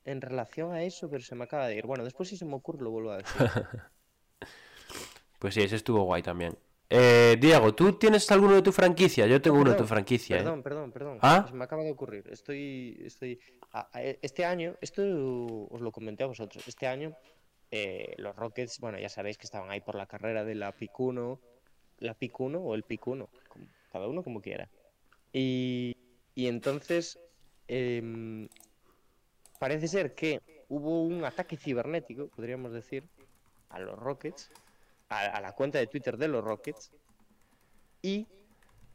en 0.06 0.22
relación 0.22 0.72
a 0.72 0.82
eso, 0.84 1.10
pero 1.10 1.22
se 1.22 1.36
me 1.36 1.44
acaba 1.44 1.68
de 1.68 1.76
ir. 1.76 1.86
Bueno, 1.86 2.06
después 2.06 2.30
si 2.30 2.38
se 2.38 2.46
me 2.46 2.56
ocurre 2.56 2.82
lo 2.82 2.92
vuelvo 2.92 3.12
a 3.12 3.18
decir. 3.18 3.36
Pues 5.38 5.54
sí, 5.54 5.62
ese 5.62 5.76
estuvo 5.76 6.04
guay 6.04 6.24
también. 6.24 6.58
Eh, 6.90 7.36
Diego, 7.40 7.76
¿tú 7.76 8.00
tienes 8.00 8.32
alguno 8.32 8.54
de 8.54 8.62
tu 8.62 8.72
franquicia? 8.72 9.28
Yo 9.28 9.42
tengo 9.42 9.58
No, 9.58 9.64
uno 9.64 9.72
de 9.72 9.76
tu 9.76 9.80
perdón, 9.84 9.90
franquicia, 9.90 10.38
¿eh? 10.38 10.40
Perdón, 10.40 10.64
perdón, 10.64 10.92
perdón. 10.92 11.18
¿Ah? 11.22 11.46
Se 11.48 11.54
me 11.54 11.66
acaba 11.66 11.84
de 11.84 11.92
ocurrir. 11.92 12.26
Estoy, 12.32 12.98
estoy. 13.06 13.38
este 14.22 14.46
año, 14.46 14.76
esto 14.82 15.04
os 15.04 15.82
lo 15.82 15.92
comenté 15.92 16.24
a 16.24 16.28
vosotros. 16.28 16.66
Este 16.68 16.88
año, 16.88 17.14
eh, 17.70 18.16
los 18.18 18.36
Rockets, 18.36 18.80
bueno, 18.80 18.98
ya 18.98 19.10
sabéis 19.10 19.38
que 19.38 19.46
estaban 19.46 19.70
ahí 19.70 19.82
por 19.82 19.96
la 19.96 20.08
carrera 20.08 20.46
de 20.46 20.56
la 20.56 20.72
Pick 20.72 20.98
1, 20.98 21.40
la 22.00 22.14
Pick 22.14 22.40
1 22.40 22.60
o 22.60 22.76
el 22.76 22.84
Pick 22.84 23.06
1, 23.08 23.30
como- 23.48 23.66
cada 23.92 24.08
uno 24.08 24.24
como 24.24 24.42
quiera. 24.42 24.70
Y, 25.34 25.96
y 26.34 26.48
entonces, 26.48 27.20
em, 27.68 28.48
parece 29.60 29.88
ser 29.88 30.14
que 30.16 30.42
hubo 30.70 31.04
un 31.04 31.24
ataque 31.24 31.58
cibernético, 31.58 32.28
podríamos 32.30 32.72
decir, 32.74 33.04
a 33.70 33.80
los 33.80 33.98
Rockets, 33.98 34.52
a, 35.10 35.20
a 35.26 35.42
la 35.42 35.54
cuenta 35.54 35.78
de 35.80 35.88
Twitter 35.88 36.18
de 36.18 36.28
los 36.28 36.44
Rockets, 36.44 36.92
y 38.02 38.28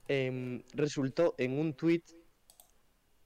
em, 0.08 0.62
resultó 0.74 1.34
en 1.38 1.58
un 1.58 1.74
tweet 1.74 2.02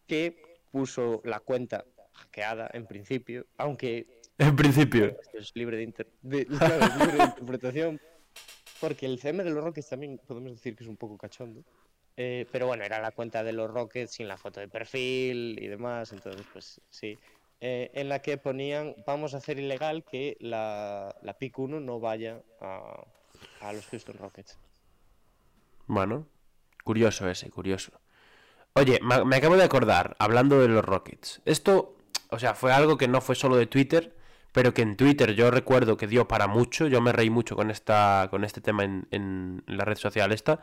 que 0.07 0.59
puso 0.71 1.21
la 1.25 1.41
cuenta 1.41 1.85
hackeada 2.13 2.71
en 2.73 2.87
principio, 2.87 3.47
aunque 3.57 4.07
En 4.39 4.55
principio. 4.57 5.07
esto 5.07 5.21
es 5.39 5.51
libre 5.57 5.77
de, 5.79 5.83
inter- 5.85 6.11
de- 6.23 6.47
claro, 6.47 6.75
es 6.85 6.97
libre 6.99 7.17
de 7.19 7.25
interpretación, 7.25 8.01
porque 8.81 9.07
el 9.07 9.19
CM 9.19 9.45
de 9.45 9.51
los 9.51 9.65
Rockets 9.65 9.89
también 9.89 10.21
podemos 10.27 10.53
decir 10.53 10.77
que 10.77 10.85
es 10.85 10.91
un 10.91 10.97
poco 10.97 11.17
cachondo. 11.17 11.63
Eh, 12.17 12.47
pero 12.53 12.67
bueno, 12.67 12.85
era 12.85 13.01
la 13.01 13.11
cuenta 13.11 13.43
de 13.43 13.53
los 13.53 13.71
Rockets 13.71 14.13
sin 14.13 14.29
la 14.29 14.37
foto 14.37 14.61
de 14.61 14.69
perfil 14.69 15.59
y 15.61 15.67
demás, 15.67 16.13
entonces 16.13 16.47
pues 16.53 16.81
sí. 16.89 17.19
Eh, 17.61 17.91
en 17.95 18.09
la 18.09 18.21
que 18.21 18.37
ponían, 18.37 18.95
vamos 19.07 19.35
a 19.35 19.39
hacer 19.39 19.59
ilegal 19.59 20.05
que 20.05 20.37
la, 20.41 21.15
la 21.23 21.33
PIC 21.35 21.59
1 21.59 21.81
no 21.81 21.99
vaya 21.99 22.43
a, 22.61 23.05
a 23.61 23.73
los 23.73 23.87
Houston 23.87 24.17
Rockets. 24.19 24.59
Bueno, 25.87 26.27
curioso 26.85 27.29
ese, 27.29 27.51
curioso. 27.51 27.93
Oye, 28.75 29.01
me, 29.03 29.25
me 29.25 29.37
acabo 29.37 29.57
de 29.57 29.65
acordar, 29.65 30.17
hablando 30.19 30.61
de 30.61 30.69
los 30.69 30.85
Rockets. 30.85 31.41
Esto, 31.45 31.97
o 32.31 32.39
sea, 32.39 32.55
fue 32.55 32.73
algo 32.73 32.97
que 32.97 33.09
no 33.09 33.21
fue 33.21 33.35
solo 33.35 33.57
de 33.57 33.67
Twitter, 33.67 34.14
pero 34.55 34.73
que 34.73 34.83
en 34.83 34.97
Twitter 34.97 35.35
yo 35.35 35.51
recuerdo 35.51 35.97
que 35.97 36.07
dio 36.07 36.29
para 36.29 36.47
mucho. 36.47 36.87
Yo 36.87 37.01
me 37.01 37.11
reí 37.11 37.29
mucho 37.29 37.57
con 37.57 37.73
esta, 37.73 38.29
con 38.31 38.45
este 38.45 38.61
tema 38.61 38.85
en, 38.85 39.09
en 39.11 39.65
la 39.67 39.85
red 39.85 39.97
social 39.97 40.31
esta. 40.31 40.61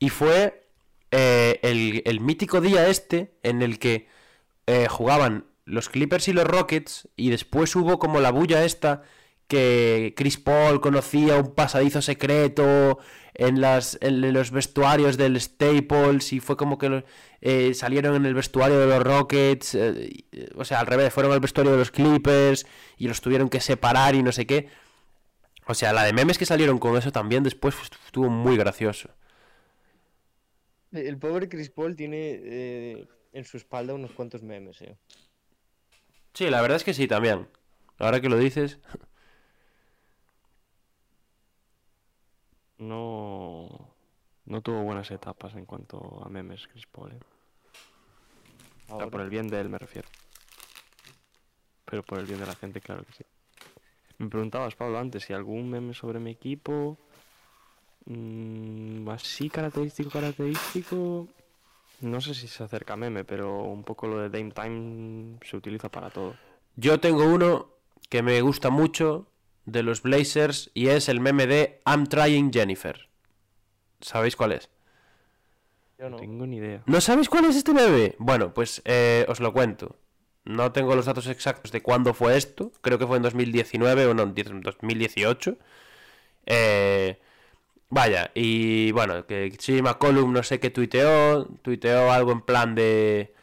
Y 0.00 0.08
fue 0.08 0.66
eh, 1.12 1.60
el, 1.62 2.02
el 2.04 2.18
mítico 2.18 2.60
día 2.60 2.88
este 2.88 3.38
en 3.44 3.62
el 3.62 3.78
que 3.78 4.08
eh, 4.66 4.88
jugaban 4.88 5.46
los 5.64 5.88
Clippers 5.88 6.26
y 6.26 6.32
los 6.32 6.44
Rockets 6.44 7.08
y 7.14 7.30
después 7.30 7.76
hubo 7.76 8.00
como 8.00 8.18
la 8.18 8.32
bulla 8.32 8.64
esta 8.64 9.04
que 9.52 10.14
Chris 10.16 10.38
Paul 10.38 10.80
conocía 10.80 11.36
un 11.36 11.54
pasadizo 11.54 12.00
secreto 12.00 12.98
en, 13.34 13.60
las, 13.60 13.98
en 14.00 14.32
los 14.32 14.50
vestuarios 14.50 15.18
del 15.18 15.38
Staples 15.38 16.32
y 16.32 16.40
fue 16.40 16.56
como 16.56 16.78
que 16.78 17.04
eh, 17.42 17.74
salieron 17.74 18.14
en 18.14 18.24
el 18.24 18.32
vestuario 18.32 18.78
de 18.78 18.86
los 18.86 19.02
Rockets, 19.02 19.74
eh, 19.74 20.24
o 20.54 20.64
sea, 20.64 20.80
al 20.80 20.86
revés, 20.86 21.12
fueron 21.12 21.32
al 21.32 21.40
vestuario 21.40 21.72
de 21.72 21.76
los 21.76 21.90
Clippers 21.90 22.64
y 22.96 23.08
los 23.08 23.20
tuvieron 23.20 23.50
que 23.50 23.60
separar 23.60 24.14
y 24.14 24.22
no 24.22 24.32
sé 24.32 24.46
qué. 24.46 24.68
O 25.66 25.74
sea, 25.74 25.92
la 25.92 26.04
de 26.04 26.14
memes 26.14 26.38
que 26.38 26.46
salieron 26.46 26.78
con 26.78 26.96
eso 26.96 27.12
también 27.12 27.42
después 27.42 27.76
estuvo 28.06 28.30
muy 28.30 28.56
gracioso. 28.56 29.10
El 30.92 31.18
pobre 31.18 31.50
Chris 31.50 31.68
Paul 31.68 31.94
tiene 31.94 32.40
eh, 32.42 33.06
en 33.34 33.44
su 33.44 33.58
espalda 33.58 33.92
unos 33.92 34.12
cuantos 34.12 34.42
memes, 34.42 34.80
eh. 34.80 34.96
Sí, 36.32 36.48
la 36.48 36.62
verdad 36.62 36.76
es 36.76 36.84
que 36.84 36.94
sí, 36.94 37.06
también. 37.06 37.48
Ahora 37.98 38.22
que 38.22 38.30
lo 38.30 38.38
dices. 38.38 38.78
No. 42.82 43.68
No 44.44 44.60
tuvo 44.60 44.82
buenas 44.82 45.10
etapas 45.10 45.54
en 45.54 45.64
cuanto 45.64 46.22
a 46.24 46.28
memes, 46.28 46.66
Chris 46.66 46.86
Paul. 46.86 47.12
¿eh? 47.12 47.20
O 48.84 48.86
sea, 48.86 48.94
Ahora. 48.94 49.06
por 49.10 49.20
el 49.20 49.30
bien 49.30 49.48
de 49.48 49.60
él 49.60 49.68
me 49.68 49.78
refiero. 49.78 50.08
Pero 51.84 52.02
por 52.02 52.18
el 52.18 52.26
bien 52.26 52.40
de 52.40 52.46
la 52.46 52.54
gente, 52.56 52.80
claro 52.80 53.04
que 53.04 53.12
sí. 53.12 53.24
Me 54.18 54.28
preguntabas, 54.28 54.74
Pablo, 54.74 54.98
antes 54.98 55.24
si 55.24 55.32
algún 55.32 55.70
meme 55.70 55.94
sobre 55.94 56.18
mi 56.18 56.32
equipo. 56.32 56.98
Mm, 58.06 59.08
así 59.10 59.48
característico, 59.48 60.10
característico. 60.10 61.28
No 62.00 62.20
sé 62.20 62.34
si 62.34 62.48
se 62.48 62.64
acerca 62.64 62.94
a 62.94 62.96
meme, 62.96 63.24
pero 63.24 63.62
un 63.62 63.84
poco 63.84 64.08
lo 64.08 64.18
de 64.18 64.28
Dame 64.28 64.50
Time 64.50 65.38
se 65.44 65.56
utiliza 65.56 65.88
para 65.88 66.10
todo. 66.10 66.34
Yo 66.74 66.98
tengo 66.98 67.24
uno 67.24 67.68
que 68.08 68.22
me 68.22 68.40
gusta 68.40 68.70
mucho 68.70 69.26
de 69.66 69.82
los 69.82 70.02
Blazers 70.02 70.70
y 70.74 70.88
es 70.88 71.08
el 71.08 71.20
meme 71.20 71.46
de 71.46 71.80
I'm 71.86 72.06
trying 72.06 72.52
Jennifer. 72.52 73.08
¿Sabéis 74.00 74.36
cuál 74.36 74.52
es? 74.52 74.70
Yo 75.98 76.08
No 76.08 76.10
no. 76.10 76.16
tengo 76.16 76.46
ni 76.46 76.56
idea. 76.56 76.82
¿No 76.86 77.00
sabéis 77.00 77.28
cuál 77.28 77.44
es 77.46 77.56
este 77.56 77.72
meme? 77.72 78.14
Bueno, 78.18 78.52
pues 78.54 78.82
eh, 78.84 79.24
os 79.28 79.40
lo 79.40 79.52
cuento. 79.52 79.96
No 80.44 80.72
tengo 80.72 80.96
los 80.96 81.06
datos 81.06 81.26
exactos 81.28 81.70
de 81.72 81.82
cuándo 81.82 82.14
fue 82.14 82.36
esto. 82.36 82.72
Creo 82.80 82.98
que 82.98 83.06
fue 83.06 83.16
en 83.18 83.22
2019 83.22 84.06
o 84.06 84.14
no, 84.14 84.22
en 84.24 84.60
2018. 84.62 85.56
Eh, 86.46 87.20
vaya, 87.90 88.30
y 88.34 88.92
bueno, 88.92 89.26
que 89.26 89.56
sí, 89.60 89.82
McCollum 89.82 90.32
no 90.32 90.42
sé 90.42 90.60
qué 90.60 90.70
tuiteó. 90.70 91.46
Tuiteó 91.62 92.12
algo 92.12 92.32
en 92.32 92.42
plan 92.42 92.74
de... 92.74 93.34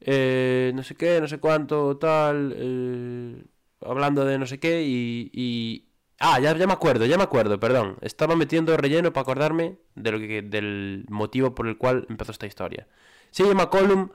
eh, 0.00 0.72
no 0.74 0.82
sé 0.84 0.94
qué, 0.96 1.20
no 1.20 1.28
sé 1.28 1.38
cuánto, 1.40 1.96
tal. 1.98 2.54
eh, 2.56 3.44
hablando 3.80 4.24
de 4.24 4.38
no 4.38 4.46
sé 4.46 4.58
qué 4.58 4.82
y... 4.82 5.30
y- 5.32 5.86
Ah, 6.22 6.38
ya, 6.38 6.54
ya 6.54 6.66
me 6.66 6.74
acuerdo, 6.74 7.06
ya 7.06 7.16
me 7.16 7.22
acuerdo, 7.22 7.58
perdón. 7.58 7.96
Estaba 8.02 8.36
metiendo 8.36 8.76
relleno 8.76 9.10
para 9.10 9.22
acordarme 9.22 9.78
de 9.94 10.12
lo 10.12 10.18
que, 10.18 10.42
del 10.42 11.06
motivo 11.08 11.54
por 11.54 11.66
el 11.66 11.78
cual 11.78 12.04
empezó 12.10 12.30
esta 12.32 12.44
historia. 12.46 12.86
CJ 13.34 13.54
McCollum 13.54 14.10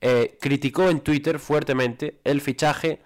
eh, 0.00 0.38
criticó 0.40 0.88
en 0.88 1.00
Twitter 1.00 1.38
fuertemente 1.38 2.18
el 2.24 2.40
fichaje 2.40 3.02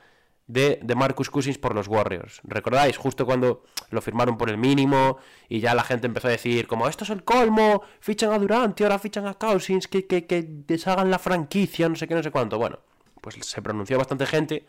de, 0.47 0.79
de 0.85 0.95
Marcus 0.95 1.31
Cousins 1.31 1.59
por 1.59 1.75
los 1.75 1.89
Warriors. 1.89 2.41
¿Recordáis? 2.45 2.97
Justo 2.97 3.27
cuando 3.27 3.65
lo 3.91 4.01
firmaron 4.01 4.39
por 4.39 4.49
el 4.51 4.57
mínimo 4.57 5.19
y 5.49 5.59
ya 5.59 5.75
la 5.75 5.83
gente 5.83 6.07
empezó 6.07 6.29
a 6.29 6.31
decir 6.31 6.69
como 6.69 6.87
esto 6.87 7.03
es 7.03 7.11
el 7.11 7.25
colmo, 7.25 7.83
fichan 7.99 8.31
a 8.33 8.39
Durant 8.39 8.79
y 8.81 8.85
ahora 8.85 9.01
fichan 9.01 9.27
a 9.27 9.35
Cousins, 9.35 9.89
que, 9.89 10.07
que, 10.07 10.27
que 10.27 10.45
deshagan 10.49 11.11
la 11.11 11.19
franquicia, 11.19 11.89
no 11.89 11.97
sé 11.97 12.07
qué, 12.07 12.15
no 12.15 12.23
sé 12.23 12.31
cuánto. 12.31 12.57
Bueno, 12.59 12.79
pues 13.21 13.35
se 13.41 13.63
pronunció 13.63 13.99
bastante 13.99 14.27
gente. 14.27 14.65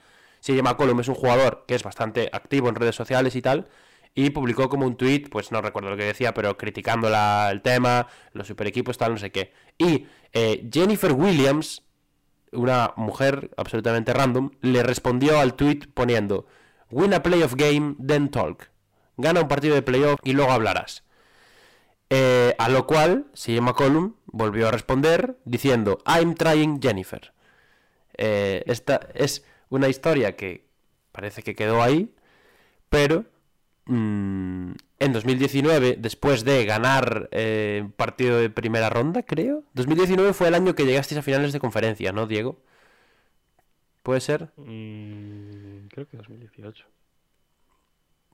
CJ 0.46 0.62
McCollum 0.62 1.00
es 1.00 1.08
un 1.08 1.16
jugador 1.16 1.66
que 1.68 1.74
es 1.74 1.84
bastante 1.84 2.30
activo 2.32 2.70
en 2.70 2.76
redes 2.76 2.96
sociales 2.96 3.36
y 3.36 3.42
tal. 3.42 3.68
Y 4.14 4.30
publicó 4.30 4.70
como 4.70 4.86
un 4.86 4.96
tweet, 4.96 5.24
pues 5.30 5.52
no 5.52 5.62
recuerdo 5.62 5.90
lo 5.90 5.98
que 5.98 6.06
decía, 6.06 6.34
pero 6.34 6.56
criticando 6.56 7.10
el 7.50 7.62
tema, 7.62 8.08
los 8.32 8.48
super 8.48 8.68
equipos, 8.68 8.98
tal, 8.98 9.14
no 9.14 9.18
sé 9.18 9.32
qué. 9.32 9.52
Y 9.78 10.06
eh, 10.32 10.70
Jennifer 10.72 11.12
Williams, 11.12 11.84
una 12.52 12.94
mujer 12.96 13.52
absolutamente 13.58 14.14
random, 14.14 14.52
le 14.62 14.84
respondió 14.84 15.40
al 15.40 15.56
tweet 15.56 15.80
poniendo: 15.94 16.46
Win 16.92 17.14
a 17.14 17.24
playoff 17.24 17.56
game, 17.56 17.96
then 18.06 18.30
talk. 18.30 18.70
Gana 19.18 19.42
un 19.42 19.48
partido 19.48 19.76
de 19.76 19.82
playoff 19.82 20.20
y 20.24 20.32
luego 20.32 20.52
hablarás. 20.52 21.04
Eh, 22.10 22.56
a 22.58 22.70
lo 22.70 22.86
cual, 22.86 23.26
CJ 23.34 23.60
McCollum 23.62 24.14
volvió 24.28 24.70
a 24.70 24.72
responder 24.72 25.38
diciendo: 25.44 25.98
I'm 26.06 26.36
trying 26.36 26.80
Jennifer. 26.82 27.34
Eh, 28.18 28.64
esta 28.68 29.10
es 29.14 29.44
una 29.76 29.90
historia 29.90 30.36
que 30.36 30.66
parece 31.12 31.44
que 31.44 31.56
quedó 31.56 31.82
ahí, 31.84 32.14
pero 32.90 33.26
mm, 33.86 34.72
en 35.00 35.14
2019, 35.14 35.98
después 36.00 36.44
de 36.46 36.66
ganar 36.66 37.30
eh, 37.32 37.82
un 37.86 37.92
partido 37.92 38.38
de 38.40 38.50
primera 38.50 38.90
ronda, 38.90 39.24
creo. 39.24 39.64
2019 39.74 40.34
fue 40.34 40.48
el 40.48 40.56
año 40.56 40.76
que 40.76 40.86
llegasteis 40.86 41.20
a 41.20 41.24
finales 41.24 41.54
de 41.54 41.60
conferencia, 41.60 42.12
¿no, 42.12 42.28
Diego? 42.28 42.60
¿Puede 44.04 44.22
ser? 44.22 44.50
Mm, 44.58 45.88
creo 45.88 46.08
que 46.08 46.18
2018. 46.18 46.86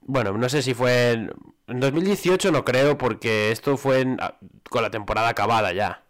Bueno, 0.04 0.32
no 0.36 0.48
sé 0.48 0.62
si 0.62 0.74
fue 0.74 1.12
en, 1.12 1.30
en 1.68 1.80
2018, 1.80 2.50
no 2.50 2.64
creo, 2.64 2.98
porque 2.98 3.52
esto 3.52 3.76
fue 3.76 4.00
en- 4.00 4.18
a- 4.20 4.36
con 4.68 4.82
la 4.82 4.90
temporada 4.90 5.28
acabada 5.28 5.72
ya. 5.72 6.02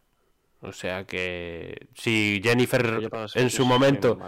O 0.63 0.73
sea 0.73 1.05
que 1.05 1.89
si 1.95 2.41
Jennifer 2.43 3.09
en 3.35 3.51
su 3.51 3.67
momento. 3.67 4.19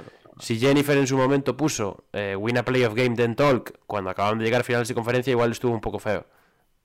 Si 0.40 0.58
Jennifer 0.58 0.96
en 0.98 1.06
su 1.06 1.16
momento 1.16 1.56
puso 1.56 2.04
eh, 2.12 2.36
Win 2.36 2.58
a 2.58 2.64
Playoff 2.64 2.94
Game 2.94 3.16
Then 3.16 3.36
Talk 3.36 3.78
cuando 3.86 4.10
acaban 4.10 4.38
de 4.38 4.44
llegar 4.44 4.62
a 4.62 4.64
finales 4.64 4.88
de 4.88 4.94
conferencia, 4.94 5.30
igual 5.30 5.52
estuvo 5.52 5.72
un 5.72 5.80
poco 5.80 5.98
feo. 5.98 6.26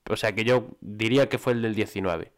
O 0.09 0.15
sea 0.15 0.33
que 0.33 0.43
yo 0.43 0.67
diría 0.81 1.29
que 1.29 1.37
fue 1.37 1.53
el 1.53 1.61
del 1.61 1.75
19. 1.75 2.31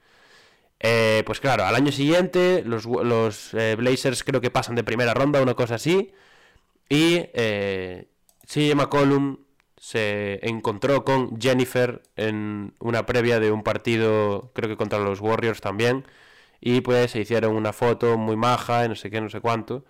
Eh, 0.83 1.23
pues 1.25 1.39
claro, 1.39 1.65
al 1.65 1.75
año 1.75 1.91
siguiente 1.91 2.63
los, 2.65 2.85
los 2.85 3.53
eh, 3.53 3.75
Blazers 3.77 4.23
creo 4.23 4.41
que 4.41 4.49
pasan 4.49 4.75
de 4.75 4.83
primera 4.83 5.13
ronda, 5.13 5.41
una 5.41 5.53
cosa 5.53 5.75
así. 5.75 6.13
Y 6.89 7.29
eh, 7.33 8.07
CJ 8.47 8.75
McCollum 8.75 9.37
se 9.77 10.39
encontró 10.47 11.05
con 11.05 11.39
Jennifer 11.39 12.01
en 12.15 12.73
una 12.79 13.05
previa 13.05 13.39
de 13.39 13.51
un 13.51 13.63
partido, 13.63 14.51
creo 14.53 14.69
que 14.69 14.77
contra 14.77 14.99
los 14.99 15.21
Warriors 15.21 15.61
también. 15.61 16.05
Y 16.59 16.81
pues 16.81 17.11
se 17.11 17.19
hicieron 17.21 17.55
una 17.55 17.73
foto 17.73 18.17
muy 18.17 18.35
maja, 18.35 18.85
y 18.85 18.89
no 18.89 18.95
sé 18.95 19.09
qué, 19.09 19.21
no 19.21 19.29
sé 19.29 19.41
cuánto. 19.41 19.85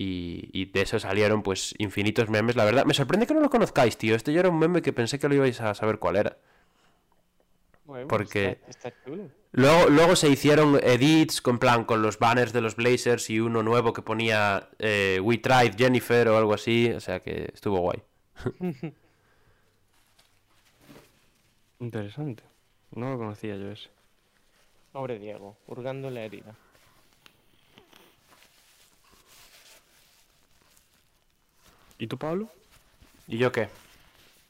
Y, 0.00 0.48
y 0.52 0.66
de 0.66 0.82
eso 0.82 1.00
salieron 1.00 1.42
pues 1.42 1.74
infinitos 1.78 2.30
memes. 2.30 2.54
La 2.54 2.64
verdad, 2.64 2.84
me 2.84 2.94
sorprende 2.94 3.26
que 3.26 3.34
no 3.34 3.40
lo 3.40 3.50
conozcáis, 3.50 3.96
tío. 3.98 4.14
Este 4.14 4.32
yo 4.32 4.38
era 4.38 4.48
un 4.48 4.56
meme 4.58 4.80
que 4.80 4.92
pensé 4.92 5.18
que 5.18 5.28
lo 5.28 5.34
ibais 5.34 5.60
a 5.60 5.74
saber 5.74 5.98
cuál 5.98 6.14
era. 6.16 6.36
Bueno, 7.84 8.06
Porque- 8.06 8.60
Está, 8.68 8.88
está 8.90 9.04
chulo. 9.04 9.24
Luego, 9.50 9.88
luego 9.88 10.14
se 10.14 10.28
hicieron 10.28 10.78
edits 10.84 11.40
con 11.40 11.58
plan 11.58 11.84
con 11.84 12.00
los 12.02 12.18
banners 12.20 12.52
de 12.52 12.60
los 12.60 12.76
Blazers 12.76 13.28
y 13.30 13.40
uno 13.40 13.62
nuevo 13.64 13.92
que 13.94 14.02
ponía 14.02 14.68
eh, 14.78 15.18
We 15.22 15.38
Tried 15.38 15.74
Jennifer 15.76 16.28
o 16.28 16.36
algo 16.38 16.54
así. 16.54 16.90
O 16.92 17.00
sea 17.00 17.18
que 17.20 17.50
estuvo 17.52 17.78
guay. 17.80 18.00
Interesante. 21.80 22.42
No 22.94 23.10
lo 23.10 23.18
conocía 23.18 23.56
yo 23.56 23.70
ese. 23.70 23.88
Pobre 24.92 25.18
Diego, 25.18 25.56
hurgando 25.66 26.08
en 26.08 26.14
la 26.14 26.22
herida. 26.22 26.56
¿Y 31.98 32.06
tú, 32.06 32.18
Pablo? 32.18 32.50
¿Y 33.26 33.38
yo 33.38 33.52
qué? 33.52 33.68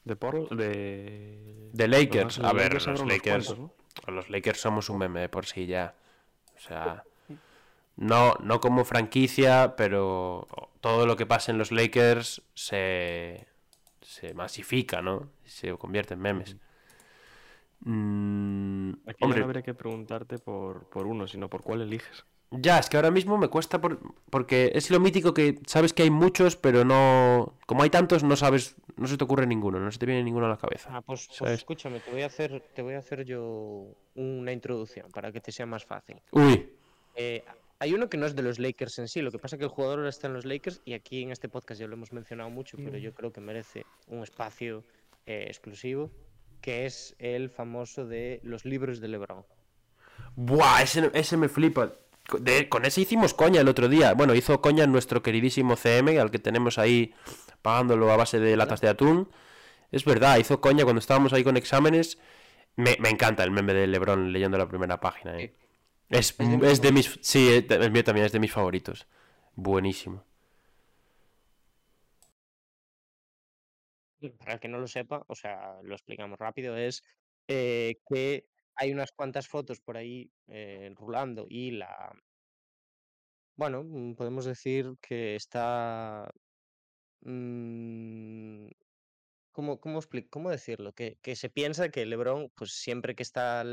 ¿De 0.05 0.15
Portland? 0.15 0.59
De... 0.59 1.69
De 1.73 1.87
Lakers. 1.87 2.39
A 2.39 2.53
ver, 2.53 2.73
Lakers 2.73 2.85
los 2.87 3.05
Lakers. 3.05 3.47
cuantos, 3.47 3.71
¿no? 4.07 4.13
Los 4.13 4.29
Lakers 4.29 4.59
somos 4.59 4.89
un 4.89 4.97
meme 4.99 5.19
de 5.21 5.29
por 5.29 5.45
sí 5.45 5.65
ya. 5.65 5.93
O 6.55 6.59
sea. 6.59 7.03
No, 7.97 8.35
no 8.35 8.61
como 8.61 8.85
franquicia, 8.85 9.75
pero 9.75 10.47
todo 10.79 11.05
lo 11.05 11.17
que 11.17 11.25
pasa 11.25 11.51
en 11.51 11.57
los 11.57 11.71
Lakers 11.73 12.41
se, 12.53 13.45
se 14.01 14.33
masifica, 14.33 15.01
¿no? 15.01 15.29
Se 15.43 15.75
convierte 15.77 16.13
en 16.13 16.21
memes. 16.21 16.55
Mm, 17.81 18.91
Aquí 19.05 19.23
hombre, 19.23 19.39
no 19.39 19.45
habría 19.45 19.61
que 19.63 19.73
preguntarte 19.73 20.37
por, 20.39 20.85
por 20.89 21.07
uno, 21.07 21.27
sino 21.27 21.49
por 21.49 21.61
cuál 21.61 21.81
eliges. 21.81 22.25
Ya, 22.51 22.79
es 22.79 22.89
que 22.89 22.97
ahora 22.97 23.11
mismo 23.11 23.37
me 23.37 23.47
cuesta 23.47 23.79
por- 23.79 23.99
porque 24.29 24.71
es 24.73 24.89
lo 24.89 24.99
mítico 24.99 25.33
que 25.33 25.59
sabes 25.67 25.93
que 25.93 26.03
hay 26.03 26.09
muchos, 26.09 26.55
pero 26.55 26.83
no... 26.85 27.53
Como 27.67 27.83
hay 27.83 27.89
tantos, 27.89 28.23
no 28.23 28.35
sabes, 28.35 28.75
no 28.97 29.07
se 29.07 29.17
te 29.17 29.23
ocurre 29.23 29.45
ninguno, 29.45 29.79
no 29.79 29.91
se 29.91 29.99
te 29.99 30.05
viene 30.05 30.23
ninguno 30.23 30.45
a 30.47 30.49
la 30.49 30.57
cabeza. 30.57 30.89
Ah, 30.91 31.01
pues, 31.01 31.27
pues 31.37 31.51
escúchame, 31.51 31.99
te 31.99 32.11
voy 32.11 32.23
a 32.23 32.25
hacer, 32.27 32.63
te 32.73 32.81
voy 32.81 32.95
a 32.95 32.99
hacer 32.99 33.23
yo 33.25 33.95
una 34.15 34.51
introducción 34.51 35.09
para 35.11 35.31
que 35.31 35.39
te 35.41 35.51
sea 35.51 35.65
más 35.65 35.85
fácil. 35.85 36.21
Uy, 36.31 36.69
Eh, 37.15 37.43
hay 37.79 37.93
uno 37.93 38.09
que 38.09 38.17
no 38.17 38.25
es 38.25 38.35
de 38.35 38.41
los 38.43 38.59
Lakers 38.59 38.99
en 38.99 39.07
sí, 39.07 39.21
lo 39.21 39.31
que 39.31 39.39
pasa 39.39 39.55
es 39.55 39.59
que 39.59 39.65
el 39.65 39.71
jugador 39.71 39.99
ahora 39.99 40.09
está 40.09 40.27
en 40.27 40.33
los 40.33 40.45
Lakers 40.45 40.81
y 40.85 40.93
aquí 40.93 41.21
en 41.23 41.31
este 41.31 41.49
podcast 41.49 41.79
ya 41.79 41.87
lo 41.87 41.93
hemos 41.93 42.11
mencionado 42.11 42.49
mucho, 42.49 42.77
pero 42.77 42.97
yo 42.97 43.13
creo 43.13 43.31
que 43.31 43.41
merece 43.41 43.85
un 44.07 44.23
espacio 44.23 44.83
eh, 45.25 45.45
exclusivo, 45.47 46.11
que 46.61 46.85
es 46.85 47.15
el 47.19 47.49
famoso 47.49 48.05
de 48.05 48.39
los 48.43 48.65
libros 48.65 48.99
de 48.99 49.07
LeBron. 49.09 49.45
Buah, 50.35 50.81
ese, 50.81 51.09
ese 51.13 51.37
me 51.37 51.47
flipa. 51.47 51.93
De- 52.39 52.69
con 52.69 52.85
ese 52.85 53.01
hicimos 53.01 53.33
coña 53.33 53.61
el 53.61 53.67
otro 53.67 53.87
día. 53.89 54.13
Bueno, 54.13 54.35
hizo 54.35 54.61
coña 54.61 54.85
nuestro 54.87 55.21
queridísimo 55.23 55.75
CM, 55.75 56.19
al 56.19 56.31
que 56.31 56.39
tenemos 56.39 56.77
ahí 56.77 57.13
pagándolo 57.61 58.11
a 58.11 58.17
base 58.17 58.39
de 58.39 58.55
latas 58.57 58.81
de 58.81 58.89
atún. 58.89 59.29
Es 59.91 60.05
verdad, 60.05 60.37
hizo 60.37 60.61
coña 60.61 60.83
cuando 60.83 60.99
estábamos 60.99 61.33
ahí 61.33 61.43
con 61.43 61.57
exámenes. 61.57 62.19
Me, 62.75 62.97
me 62.99 63.09
encanta 63.09 63.43
el 63.43 63.51
meme 63.51 63.73
de 63.73 63.87
Lebron 63.87 64.31
leyendo 64.33 64.57
la 64.57 64.67
primera 64.69 64.99
página. 64.99 65.39
¿eh? 65.39 65.53
Es, 66.09 66.37
de 66.37 66.45
mis 66.45 66.63
es 66.63 66.81
de 66.81 66.91
mis... 66.91 67.19
Sí, 67.21 67.49
eh, 67.49 67.67
el 67.69 67.91
mío 67.91 68.03
también 68.03 68.25
es 68.25 68.31
de 68.31 68.39
mis 68.39 68.51
favoritos. 68.51 69.07
Buenísimo. 69.55 70.23
Para 74.37 74.53
el 74.53 74.59
que 74.59 74.67
no 74.67 74.79
lo 74.79 74.87
sepa, 74.87 75.23
o 75.27 75.35
sea, 75.35 75.79
lo 75.81 75.95
explicamos 75.95 76.37
rápido, 76.37 76.75
es 76.75 77.03
eh, 77.47 77.99
que 78.09 78.45
hay 78.79 78.91
unas 78.93 79.11
cuantas 79.11 79.47
fotos 79.47 79.79
por 79.81 79.97
ahí 79.97 80.31
eh, 80.47 80.91
rulando 80.95 81.45
y 81.49 81.71
la... 81.71 82.13
Bueno, 83.55 83.83
mm, 83.83 84.15
podemos 84.15 84.45
decir 84.45 84.95
que 85.01 85.35
está... 85.35 86.29
mm, 87.21 88.67
¿Cómo, 89.51 89.79
cómo, 89.79 89.99
cómo 90.29 90.49
decirlo? 90.51 90.93
Que, 90.93 91.17
que 91.21 91.35
se 91.35 91.49
piensa 91.49 91.89
que 91.89 92.05
LeBron, 92.05 92.49
pues 92.55 92.71
siempre 92.73 93.15
que 93.15 93.23
está 93.23 93.63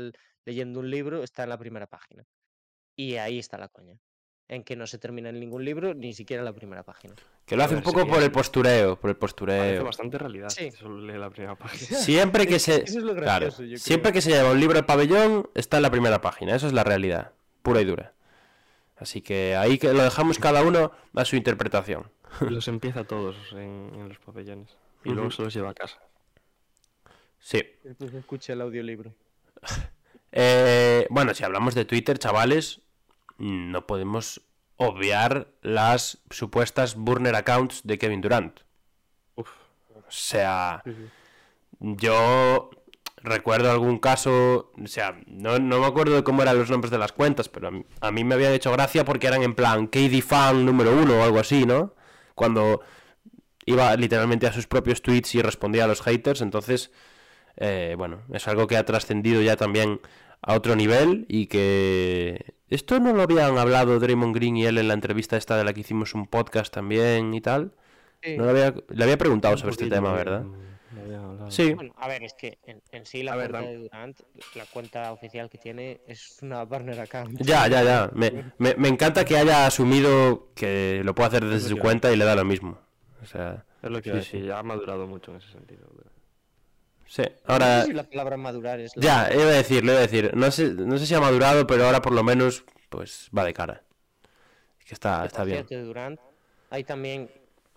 leyendo 0.45 0.79
un 0.81 0.91
libro, 0.91 1.23
está 1.23 1.43
en 1.43 1.49
la 1.49 1.57
primera 1.59 1.87
página. 1.87 2.25
Y 2.97 3.15
ahí 3.17 3.39
está 3.39 3.57
la 3.57 3.69
coña. 3.69 3.99
En 4.49 4.63
que 4.63 4.75
no 4.75 4.87
se 4.87 4.97
termina 4.97 5.29
en 5.29 5.39
ningún 5.39 5.65
libro, 5.65 5.93
ni 5.93 6.13
siquiera 6.13 6.41
la 6.43 6.53
primera 6.53 6.83
página. 6.83 7.13
Que 7.45 7.57
lo 7.57 7.63
hace 7.63 7.75
un 7.75 7.81
poco 7.83 8.07
por 8.07 8.21
el 8.23 8.31
postureo, 8.31 8.97
por 8.97 9.09
el 9.09 9.15
Parece 9.15 9.19
postureo. 9.19 9.83
bastante 9.83 10.17
realidad. 10.17 10.49
Sí. 10.49 10.71
Solo 10.71 11.01
lee 11.01 11.17
la 11.17 11.29
primera 11.29 11.55
página. 11.55 11.97
Siempre 11.99 12.47
que 12.47 12.59
se 12.59 12.83
Eso 12.83 12.99
es 12.99 13.03
lo 13.03 13.15
claro, 13.15 13.47
gracioso, 13.47 13.83
siempre 13.83 14.11
que 14.13 14.21
se 14.21 14.29
lleva 14.31 14.51
un 14.51 14.59
libro 14.59 14.77
al 14.77 14.85
pabellón 14.85 15.49
está 15.53 15.77
en 15.77 15.83
la 15.83 15.91
primera 15.91 16.21
página, 16.21 16.55
eso 16.55 16.67
es 16.67 16.73
la 16.73 16.83
realidad, 16.83 17.33
pura 17.61 17.81
y 17.81 17.85
dura. 17.85 18.13
Así 18.95 19.21
que 19.21 19.55
ahí 19.55 19.77
que 19.77 19.93
lo 19.93 20.03
dejamos 20.03 20.39
cada 20.39 20.63
uno 20.63 20.91
a 21.13 21.25
su 21.25 21.35
interpretación. 21.35 22.09
Y 22.41 22.45
los 22.49 22.67
empieza 22.67 23.03
todos 23.03 23.35
en, 23.51 23.91
en 23.95 24.07
los 24.09 24.17
pabellones. 24.19 24.75
Y 25.03 25.09
luego 25.09 25.29
se 25.31 25.43
los 25.43 25.53
lleva 25.53 25.69
a 25.71 25.73
casa. 25.73 25.99
Sí. 27.39 27.63
Después 27.83 28.13
escucha 28.13 28.53
el 28.53 28.61
audiolibro. 28.61 29.13
Eh, 30.33 31.07
bueno, 31.09 31.33
si 31.33 31.45
hablamos 31.45 31.73
de 31.73 31.85
Twitter, 31.85 32.19
chavales, 32.19 32.81
no 33.37 33.87
podemos 33.87 34.41
obviar 34.77 35.47
las 35.61 36.19
supuestas 36.29 36.95
burner 36.95 37.35
accounts 37.35 37.81
de 37.83 37.97
Kevin 37.97 38.21
Durant. 38.21 38.59
Uf. 39.35 39.49
O 39.95 40.11
sea, 40.11 40.83
yo 41.79 42.69
recuerdo 43.17 43.71
algún 43.71 43.99
caso, 43.99 44.71
o 44.81 44.87
sea, 44.87 45.19
no, 45.25 45.59
no 45.59 45.79
me 45.79 45.85
acuerdo 45.85 46.15
de 46.15 46.23
cómo 46.23 46.43
eran 46.43 46.57
los 46.57 46.69
nombres 46.69 46.91
de 46.91 46.97
las 46.97 47.11
cuentas, 47.11 47.49
pero 47.49 47.67
a 47.67 47.71
mí, 47.71 47.85
a 48.01 48.11
mí 48.11 48.23
me 48.23 48.35
habían 48.35 48.53
hecho 48.53 48.71
gracia 48.71 49.03
porque 49.03 49.27
eran 49.27 49.43
en 49.43 49.55
plan 49.55 49.87
KD 49.87 50.21
fan 50.21 50.65
número 50.65 50.95
uno 50.95 51.19
o 51.19 51.23
algo 51.23 51.39
así, 51.39 51.65
¿no? 51.65 51.95
Cuando 52.35 52.81
iba 53.65 53.95
literalmente 53.95 54.47
a 54.47 54.53
sus 54.53 54.67
propios 54.67 55.01
tweets 55.01 55.35
y 55.35 55.41
respondía 55.41 55.83
a 55.83 55.87
los 55.87 56.01
haters, 56.01 56.41
entonces, 56.41 56.91
eh, 57.57 57.95
bueno, 57.97 58.21
es 58.31 58.47
algo 58.47 58.67
que 58.67 58.77
ha 58.77 58.85
trascendido 58.85 59.41
ya 59.41 59.57
también 59.57 59.99
a 60.41 60.55
otro 60.55 60.75
nivel 60.75 61.25
y 61.27 61.47
que 61.47 62.53
esto 62.69 62.99
no 62.99 63.13
lo 63.13 63.21
habían 63.23 63.57
hablado 63.57 63.99
Draymond 63.99 64.35
Green 64.35 64.57
y 64.57 64.65
él 64.65 64.77
en 64.77 64.87
la 64.87 64.93
entrevista 64.93 65.37
esta 65.37 65.57
de 65.57 65.63
la 65.63 65.73
que 65.73 65.81
hicimos 65.81 66.13
un 66.13 66.27
podcast 66.27 66.73
también 66.73 67.33
y 67.33 67.41
tal. 67.41 67.71
No 68.37 68.45
le 68.45 68.49
había, 68.51 68.73
le 68.89 69.03
había 69.03 69.17
preguntado 69.17 69.53
Un 69.53 69.59
sobre 69.59 69.71
este 69.71 69.89
tema, 69.89 70.11
eh, 70.11 70.15
¿verdad? 70.15 70.41
hablado. 70.41 71.51
Sí. 71.51 71.73
Bueno, 71.73 71.93
a 71.97 72.07
ver, 72.07 72.23
es 72.23 72.33
que 72.33 72.57
en, 72.65 72.81
en 72.91 73.05
sí 73.05 73.23
la 73.23 73.33
A 73.33 73.35
cuenta 73.37 73.61
de 73.61 73.77
Durant, 73.77 74.19
la 74.55 74.65
cuenta 74.65 75.11
oficial 75.13 75.49
que 75.49 75.57
tiene 75.57 76.01
es 76.07 76.37
una 76.41 76.63
burner 76.63 76.99
account. 76.99 77.39
Ya, 77.41 77.67
ya, 77.67 77.83
ya. 77.83 78.09
Me, 78.13 78.51
me- 78.57 78.75
me 78.75 78.87
encanta 78.89 79.23
que 79.23 79.37
haya 79.37 79.65
asumido 79.65 80.49
que 80.55 81.01
lo 81.05 81.15
puede 81.15 81.27
hacer 81.29 81.45
desde 81.45 81.69
su 81.69 81.77
cuenta 81.77 82.11
y 82.11 82.17
le 82.17 82.25
da 82.25 82.35
lo 82.35 82.43
mismo. 82.43 82.79
O 83.21 83.25
sea, 83.25 83.63
Es 83.81 83.89
lo 83.89 84.01
que 84.01 84.21
Sí, 84.23 84.41
sí. 84.41 84.49
ha 84.51 84.63
madurado 84.63 85.07
mucho 85.07 85.31
en 85.31 85.37
ese 85.37 85.51
sentido. 85.51 85.87
Sí. 87.07 87.23
No 87.23 87.53
Ahora, 87.53 87.81
sé 87.81 87.87
si 87.87 87.93
la 87.93 88.03
palabra 88.03 88.37
madurar 88.37 88.79
es 88.79 88.95
la- 88.95 89.03
ya, 89.03 89.33
iba 89.33 89.43
a 89.43 89.47
decir, 89.47 89.83
le 89.83 89.91
iba 89.93 89.99
a 89.99 90.01
decir. 90.01 90.31
No 90.35 90.51
sé, 90.51 90.69
no 90.73 90.97
sé 90.97 91.05
si 91.05 91.13
ha 91.15 91.19
madurado, 91.19 91.65
pero 91.67 91.85
ahora 91.85 92.01
por 92.01 92.13
lo 92.13 92.23
menos, 92.23 92.63
pues 92.89 93.29
va 93.35 93.43
de 93.45 93.53
cara. 93.53 93.83
Que 94.85 94.93
está, 94.93 95.25
está 95.25 95.43
bien. 95.43 95.57
cierto, 95.67 95.75
de 95.75 95.81
Durant, 95.81 96.19
hay 96.69 96.83
también 96.83 97.29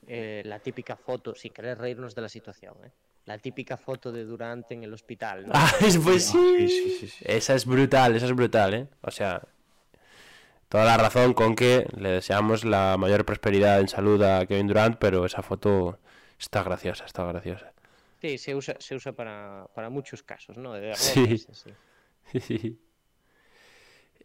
eh, 0.06 0.42
la 0.44 0.58
típica 0.60 0.96
foto, 0.96 1.34
sin 1.34 1.52
querer 1.52 1.78
reírnos 1.78 2.14
de 2.14 2.22
la 2.22 2.28
situación, 2.28 2.74
¿eh? 2.84 2.90
la 3.26 3.38
típica 3.38 3.76
foto 3.76 4.10
de 4.12 4.24
Durant 4.24 4.70
en 4.72 4.84
el 4.84 4.92
hospital. 4.92 5.46
¿no? 5.46 5.52
Ah, 5.54 5.70
es- 5.80 5.98
pues 5.98 6.24
sí. 6.26 6.54
Sí, 6.58 6.68
sí, 6.68 6.96
sí, 7.00 7.08
sí. 7.08 7.24
Esa 7.26 7.54
es 7.54 7.66
brutal, 7.66 8.14
esa 8.16 8.26
es 8.26 8.32
brutal, 8.32 8.74
¿eh? 8.74 8.86
O 9.02 9.10
sea, 9.10 9.42
toda 10.68 10.84
la 10.84 10.96
razón 10.96 11.34
con 11.34 11.54
que 11.56 11.86
le 11.96 12.10
deseamos 12.10 12.64
la 12.64 12.96
mayor 12.96 13.24
prosperidad 13.24 13.80
en 13.80 13.88
salud 13.88 14.22
a 14.22 14.46
Kevin 14.46 14.68
Durant, 14.68 14.96
pero 14.98 15.24
esa 15.26 15.42
foto 15.42 15.98
está 16.38 16.62
graciosa, 16.62 17.04
está 17.04 17.24
graciosa. 17.24 17.72
Sí, 18.20 18.36
se 18.38 18.54
usa, 18.54 18.74
se 18.78 18.94
usa 18.94 19.12
para, 19.12 19.66
para 19.74 19.88
muchos 19.88 20.22
casos, 20.22 20.56
¿no? 20.58 20.74
De 20.74 20.94
Sí. 20.94 21.20
derrotas, 21.26 21.64
así. 22.32 22.78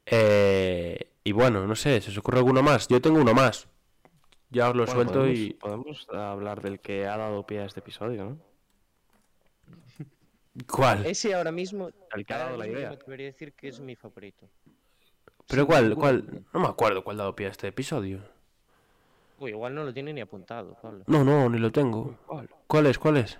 Eh, 0.08 1.14
y 1.24 1.32
bueno, 1.32 1.66
no 1.66 1.76
sé, 1.76 2.00
¿se 2.00 2.12
os 2.12 2.18
ocurre 2.20 2.38
alguno 2.38 2.62
más? 2.62 2.88
Yo 2.88 3.02
tengo 3.02 3.20
uno 3.20 3.34
más. 3.34 3.68
Ya 4.52 4.70
os 4.70 4.76
lo 4.76 4.86
Bueno, 4.86 4.94
suelto 5.02 5.14
podemos, 5.22 5.40
y... 5.40 5.54
podemos 5.54 6.08
hablar 6.10 6.62
del 6.62 6.80
que 6.80 7.08
ha 7.08 7.18
dado 7.18 7.46
pie 7.48 7.62
a 7.62 7.66
este 7.66 7.80
episodio, 7.80 8.26
¿no? 8.26 8.38
¿Cuál? 10.72 11.06
Ese 11.08 11.34
ahora 11.34 11.52
mismo, 11.52 11.90
El 12.16 12.26
que 12.26 12.34
ha 12.34 12.38
dado 12.38 12.58
la 12.58 12.68
idea. 12.68 12.90
me 12.90 12.96
atrevería 12.96 13.28
a 13.30 13.32
decir 13.32 13.54
que 13.54 13.70
es 13.70 13.80
mi 13.80 13.96
favorito. 13.96 14.48
¿Pero 15.48 15.66
cuál? 15.66 15.96
¿Cuál? 15.96 16.46
No 16.54 16.60
me 16.60 16.68
acuerdo 16.68 17.04
cuál 17.04 17.18
ha 17.20 17.24
dado 17.24 17.36
pie 17.36 17.48
a 17.48 17.50
este 17.52 17.68
episodio. 17.70 18.20
Uy, 19.40 19.50
igual 19.52 19.74
no 19.76 19.84
lo 19.84 19.94
tiene 19.94 20.14
ni 20.14 20.22
apuntado, 20.22 20.78
Pablo. 20.82 21.04
No, 21.08 21.24
no, 21.24 21.50
ni 21.50 21.58
lo 21.58 21.72
tengo. 21.72 22.16
¿Cuál? 22.28 22.50
¿Cuál 22.68 22.86
es? 22.86 22.98
¿Cuál 23.00 23.18
es? 23.18 23.40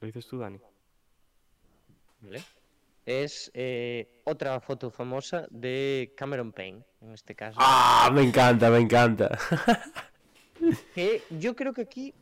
¿Lo 0.00 0.06
dices 0.06 0.26
tú, 0.26 0.38
Dani? 0.38 0.58
¿Vale? 2.20 2.42
Es 3.04 3.50
eh, 3.54 4.20
otra 4.24 4.60
foto 4.60 4.90
famosa 4.90 5.46
de 5.50 6.12
Cameron 6.16 6.52
Payne, 6.52 6.82
en 7.00 7.12
este 7.12 7.34
caso. 7.34 7.58
¡Ah! 7.60 8.10
Me 8.12 8.22
encanta, 8.22 8.70
me 8.70 8.78
encanta. 8.78 9.38
Que 10.94 11.22
yo 11.30 11.54
creo 11.54 11.74
que 11.74 11.82
aquí 11.82 12.14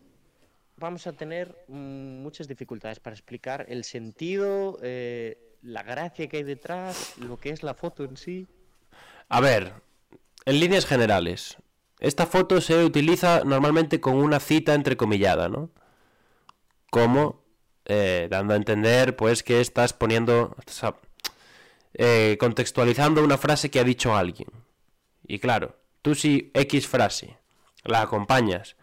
vamos 0.77 1.07
a 1.07 1.13
tener 1.13 1.57
muchas 1.69 2.49
dificultades 2.49 2.99
para 2.99 3.15
explicar 3.15 3.65
el 3.69 3.85
sentido, 3.85 4.79
eh, 4.83 5.57
la 5.63 5.85
gracia 5.85 6.29
que 6.29 6.39
hay 6.39 6.43
detrás, 6.43 7.17
lo 7.19 7.39
que 7.39 7.51
es 7.51 7.63
la 7.63 7.75
foto 7.75 8.05
en 8.05 8.17
sí. 8.17 8.49
A 9.29 9.41
ver, 9.41 9.73
en 10.45 10.61
líneas 10.61 10.85
generales, 10.85 11.57
esta 12.01 12.27
foto 12.27 12.61
se 12.61 12.85
utiliza 12.85 13.45
normalmente 13.45 14.01
con 14.01 14.17
una 14.17 14.41
cita 14.41 14.75
entrecomillada, 14.75 15.49
¿no? 15.49 15.71
Como 16.91 17.44
eh, 17.87 18.29
dando 18.31 18.55
a 18.55 18.57
entender, 18.57 19.17
pues, 19.17 19.43
que 19.43 19.61
estás 19.61 19.93
poniendo, 19.93 20.57
eh, 21.95 22.37
contextualizando 22.41 23.23
una 23.23 23.39
frase 23.39 23.71
que 23.71 23.81
ha 23.81 23.85
dicho 23.85 24.15
alguien. 24.15 24.49
Y 25.27 25.39
claro, 25.39 25.77
tú 26.03 26.15
si 26.15 26.51
X 26.55 26.87
frase 26.87 27.39
la 27.85 28.03
acompañas 28.03 28.77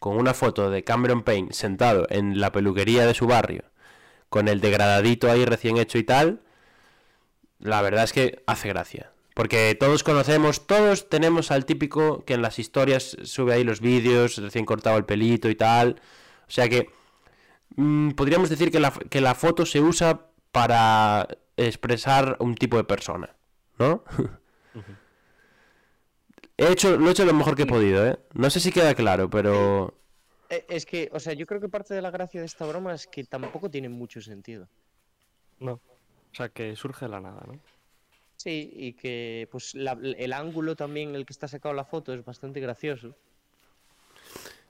con 0.00 0.16
una 0.16 0.34
foto 0.34 0.70
de 0.70 0.84
Cameron 0.84 1.22
Payne 1.22 1.52
sentado 1.52 2.06
en 2.10 2.40
la 2.40 2.52
peluquería 2.52 3.06
de 3.06 3.14
su 3.14 3.26
barrio, 3.26 3.64
con 4.28 4.48
el 4.48 4.60
degradadito 4.60 5.30
ahí 5.30 5.44
recién 5.44 5.78
hecho 5.78 5.98
y 5.98 6.04
tal, 6.04 6.42
la 7.58 7.82
verdad 7.82 8.04
es 8.04 8.12
que 8.12 8.42
hace 8.46 8.68
gracia. 8.68 9.12
Porque 9.34 9.76
todos 9.78 10.02
conocemos, 10.02 10.66
todos 10.66 11.10
tenemos 11.10 11.50
al 11.50 11.66
típico 11.66 12.24
que 12.24 12.34
en 12.34 12.40
las 12.40 12.58
historias 12.58 13.18
sube 13.24 13.52
ahí 13.52 13.64
los 13.64 13.80
vídeos, 13.80 14.38
recién 14.38 14.64
cortado 14.64 14.96
el 14.96 15.04
pelito 15.04 15.50
y 15.50 15.54
tal. 15.54 16.00
O 16.48 16.50
sea 16.50 16.70
que 16.70 16.88
mm, 17.74 18.10
podríamos 18.10 18.48
decir 18.48 18.70
que 18.70 18.78
la, 18.80 18.92
que 18.92 19.20
la 19.20 19.34
foto 19.34 19.66
se 19.66 19.80
usa 19.80 20.26
para 20.52 21.26
expresar 21.56 22.36
un 22.40 22.54
tipo 22.54 22.76
de 22.76 22.84
persona, 22.84 23.34
¿no? 23.78 24.04
he 26.56 26.72
hecho, 26.72 26.96
lo 26.96 27.08
he 27.08 27.12
hecho 27.12 27.24
lo 27.24 27.34
mejor 27.34 27.56
que 27.56 27.62
he 27.62 27.66
podido, 27.66 28.06
¿eh? 28.06 28.18
No 28.34 28.48
sé 28.50 28.60
si 28.60 28.72
queda 28.72 28.94
claro, 28.94 29.28
pero... 29.28 29.94
Eh, 30.48 30.64
Es 30.68 30.86
que, 30.86 31.10
o 31.12 31.20
sea, 31.20 31.32
yo 31.34 31.46
creo 31.46 31.60
que 31.60 31.68
parte 31.68 31.92
de 31.94 32.02
la 32.02 32.10
gracia 32.10 32.40
de 32.40 32.46
esta 32.46 32.64
broma 32.66 32.94
es 32.94 33.06
que 33.06 33.24
tampoco 33.24 33.70
tiene 33.70 33.88
mucho 33.88 34.20
sentido. 34.20 34.68
No. 35.58 35.72
O 35.72 36.34
sea, 36.34 36.48
que 36.50 36.76
surge 36.76 37.06
de 37.06 37.10
la 37.10 37.20
nada, 37.20 37.42
¿no? 37.46 37.58
Sí, 38.36 38.70
y 38.74 38.92
que 38.92 39.48
pues 39.50 39.74
la- 39.74 39.98
el 40.02 40.32
ángulo 40.32 40.76
también 40.76 41.10
en 41.10 41.14
el 41.16 41.24
que 41.26 41.32
está 41.32 41.48
sacado 41.48 41.74
la 41.74 41.84
foto 41.84 42.12
es 42.12 42.24
bastante 42.24 42.60
gracioso. 42.60 43.14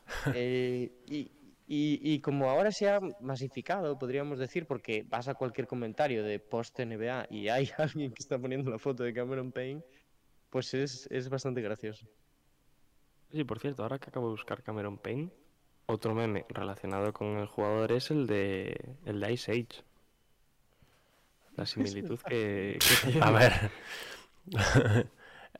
Eh, 0.35 0.93
y, 1.09 1.31
y- 1.67 1.99
y 2.03 2.21
como 2.21 2.49
ahora 2.51 2.71
se 2.73 2.89
ha 2.89 3.01
masificado, 3.21 3.99
podríamos 3.99 4.39
decir, 4.39 4.67
porque 4.67 5.05
vas 5.09 5.29
a 5.29 5.35
cualquier 5.35 5.67
comentario 5.67 6.23
de 6.23 6.39
post 6.39 6.79
NBA 6.79 7.27
y 7.31 7.49
hay 7.49 7.71
alguien 7.79 8.13
que 8.13 8.23
está 8.23 8.39
poniendo 8.39 8.71
la 8.71 8.79
foto 8.79 9.03
de 9.03 9.13
Cameron 9.15 9.53
Payne, 9.53 9.83
pues 10.51 10.73
es, 10.75 11.09
es 11.11 11.29
bastante 11.29 11.61
gracioso. 11.61 12.07
Sí, 13.33 13.45
por 13.45 13.59
cierto, 13.59 13.83
ahora 13.83 13.99
que 13.99 14.09
acabo 14.09 14.27
de 14.29 14.33
buscar 14.33 14.63
Cameron 14.63 14.99
Payne, 14.99 15.31
otro 15.87 16.15
meme 16.15 16.45
relacionado 16.49 17.13
con 17.13 17.37
el 17.39 17.47
jugador 17.47 17.93
es 17.93 18.11
el 18.11 18.27
de 18.27 18.95
el 19.05 19.21
de 19.21 19.33
Ice 19.33 19.51
Age. 19.53 19.83
La 21.57 21.67
similitud 21.67 22.19
que, 22.21 22.79
que 22.79 23.11
tiene. 23.11 23.27
A 23.27 23.31
ver. 23.33 23.53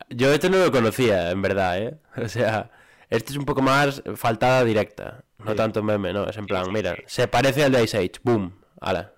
Yo 0.09 0.31
este 0.31 0.49
no 0.49 0.57
lo 0.57 0.71
conocía, 0.71 1.31
en 1.31 1.41
verdad, 1.41 1.81
¿eh? 1.81 1.97
O 2.17 2.27
sea, 2.27 2.71
este 3.09 3.31
es 3.31 3.37
un 3.37 3.45
poco 3.45 3.61
más 3.61 4.01
faltada 4.15 4.63
directa. 4.63 5.23
No 5.47 5.53
Sí. 5.53 5.57
tanto 5.57 5.81
meme, 5.83 6.13
no. 6.13 6.25
Es 6.27 6.37
en 6.37 6.45
plan, 6.45 6.71
mira, 6.71 6.95
se 7.05 7.27
parece 7.27 7.63
al 7.63 7.71
de 7.71 7.83
Ice 7.83 7.97
Age. 7.97 8.11
Boom. 8.23 8.53
Ala. 8.81 9.13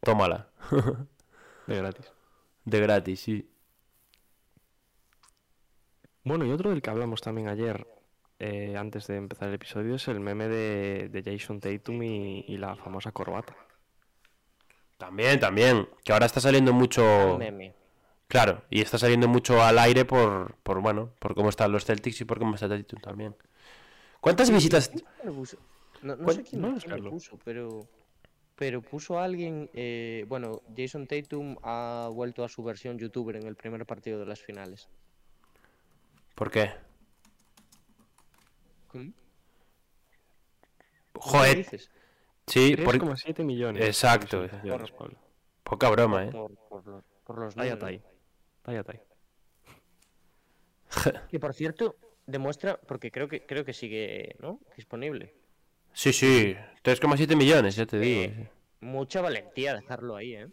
Tómala. 0.00 0.48
de 1.66 1.76
gratis. 1.76 2.12
De 2.64 2.80
gratis, 2.80 3.20
sí. 3.20 3.50
Bueno, 6.24 6.44
y 6.46 6.50
otro 6.52 6.70
del 6.70 6.80
que 6.80 6.90
hablamos 6.90 7.20
también 7.20 7.48
ayer, 7.48 7.86
eh, 8.38 8.76
antes 8.78 9.06
de 9.06 9.16
empezar 9.16 9.48
el 9.48 9.54
episodio, 9.54 9.96
es 9.96 10.08
el 10.08 10.20
meme 10.20 10.48
de, 10.48 11.08
de 11.10 11.22
Jason 11.22 11.60
Tatum 11.60 12.02
y, 12.02 12.44
y 12.48 12.56
la 12.56 12.76
famosa 12.76 13.12
corbata. 13.12 13.54
También, 14.96 15.38
también. 15.40 15.88
Que 16.04 16.12
ahora 16.12 16.26
está 16.26 16.40
saliendo 16.40 16.72
mucho. 16.72 17.36
Meme. 17.38 17.74
Claro, 18.26 18.62
y 18.70 18.80
está 18.80 18.96
saliendo 18.96 19.28
mucho 19.28 19.62
al 19.62 19.78
aire 19.78 20.04
por, 20.06 20.56
por 20.62 20.80
bueno, 20.80 21.10
por 21.18 21.34
cómo 21.34 21.50
están 21.50 21.72
los 21.72 21.84
Celtics 21.84 22.22
y 22.22 22.24
por 22.24 22.38
cómo 22.38 22.54
está 22.54 22.68
Tatum 22.68 23.00
también. 23.00 23.36
¿Cuántas 24.24 24.50
visitas? 24.50 24.88
¿Quién 24.88 25.04
lo 25.24 25.34
puso? 25.34 25.58
No, 26.02 26.16
no 26.16 26.24
¿Cuál- 26.24 26.36
sé 26.36 26.42
quién, 26.44 26.64
a 26.64 26.74
quién 26.78 27.04
lo 27.04 27.10
puso, 27.10 27.38
pero 27.44 27.86
pero 28.56 28.80
puso 28.80 29.18
alguien, 29.18 29.68
eh, 29.74 30.24
bueno, 30.28 30.62
Jason 30.76 31.06
Tatum 31.08 31.56
ha 31.62 32.08
vuelto 32.12 32.44
a 32.44 32.48
su 32.48 32.62
versión 32.62 32.96
youtuber 32.98 33.36
en 33.36 33.46
el 33.46 33.56
primer 33.56 33.84
partido 33.84 34.18
de 34.20 34.26
las 34.26 34.40
finales. 34.40 34.88
¿Por 36.36 36.50
qué? 36.52 36.70
¿Cómo? 38.88 39.12
¿Qué 41.12 41.20
Joder, 41.20 41.56
dices? 41.58 41.90
sí, 42.46 42.76
por- 42.76 42.94
3,7 42.96 43.44
millones. 43.44 43.84
Exacto. 43.84 44.40
visualizaciones, 44.42 44.90
Pablo. 44.92 45.18
poca 45.64 45.90
broma, 45.90 46.24
¿eh? 46.24 46.30
Por, 46.30 46.54
por 46.68 46.86
los, 46.86 47.04
por 47.24 47.38
los 47.38 47.54
tai. 47.54 48.02
Talla 48.62 48.82
tai. 48.84 49.00
Que 51.28 51.40
por 51.40 51.52
cierto, 51.54 51.96
demuestra, 52.26 52.80
porque 52.86 53.10
creo 53.10 53.28
que 53.28 53.44
creo 53.46 53.64
que 53.64 53.72
sigue, 53.72 54.36
¿no? 54.40 54.60
Disponible. 54.76 55.34
Sí, 55.92 56.12
sí, 56.12 56.56
3,7 56.82 57.36
millones, 57.36 57.76
ya 57.76 57.86
te 57.86 57.98
digo. 57.98 58.22
Eh, 58.22 58.50
mucha 58.80 59.20
valentía 59.20 59.74
dejarlo 59.74 60.16
ahí, 60.16 60.34
¿eh? 60.34 60.48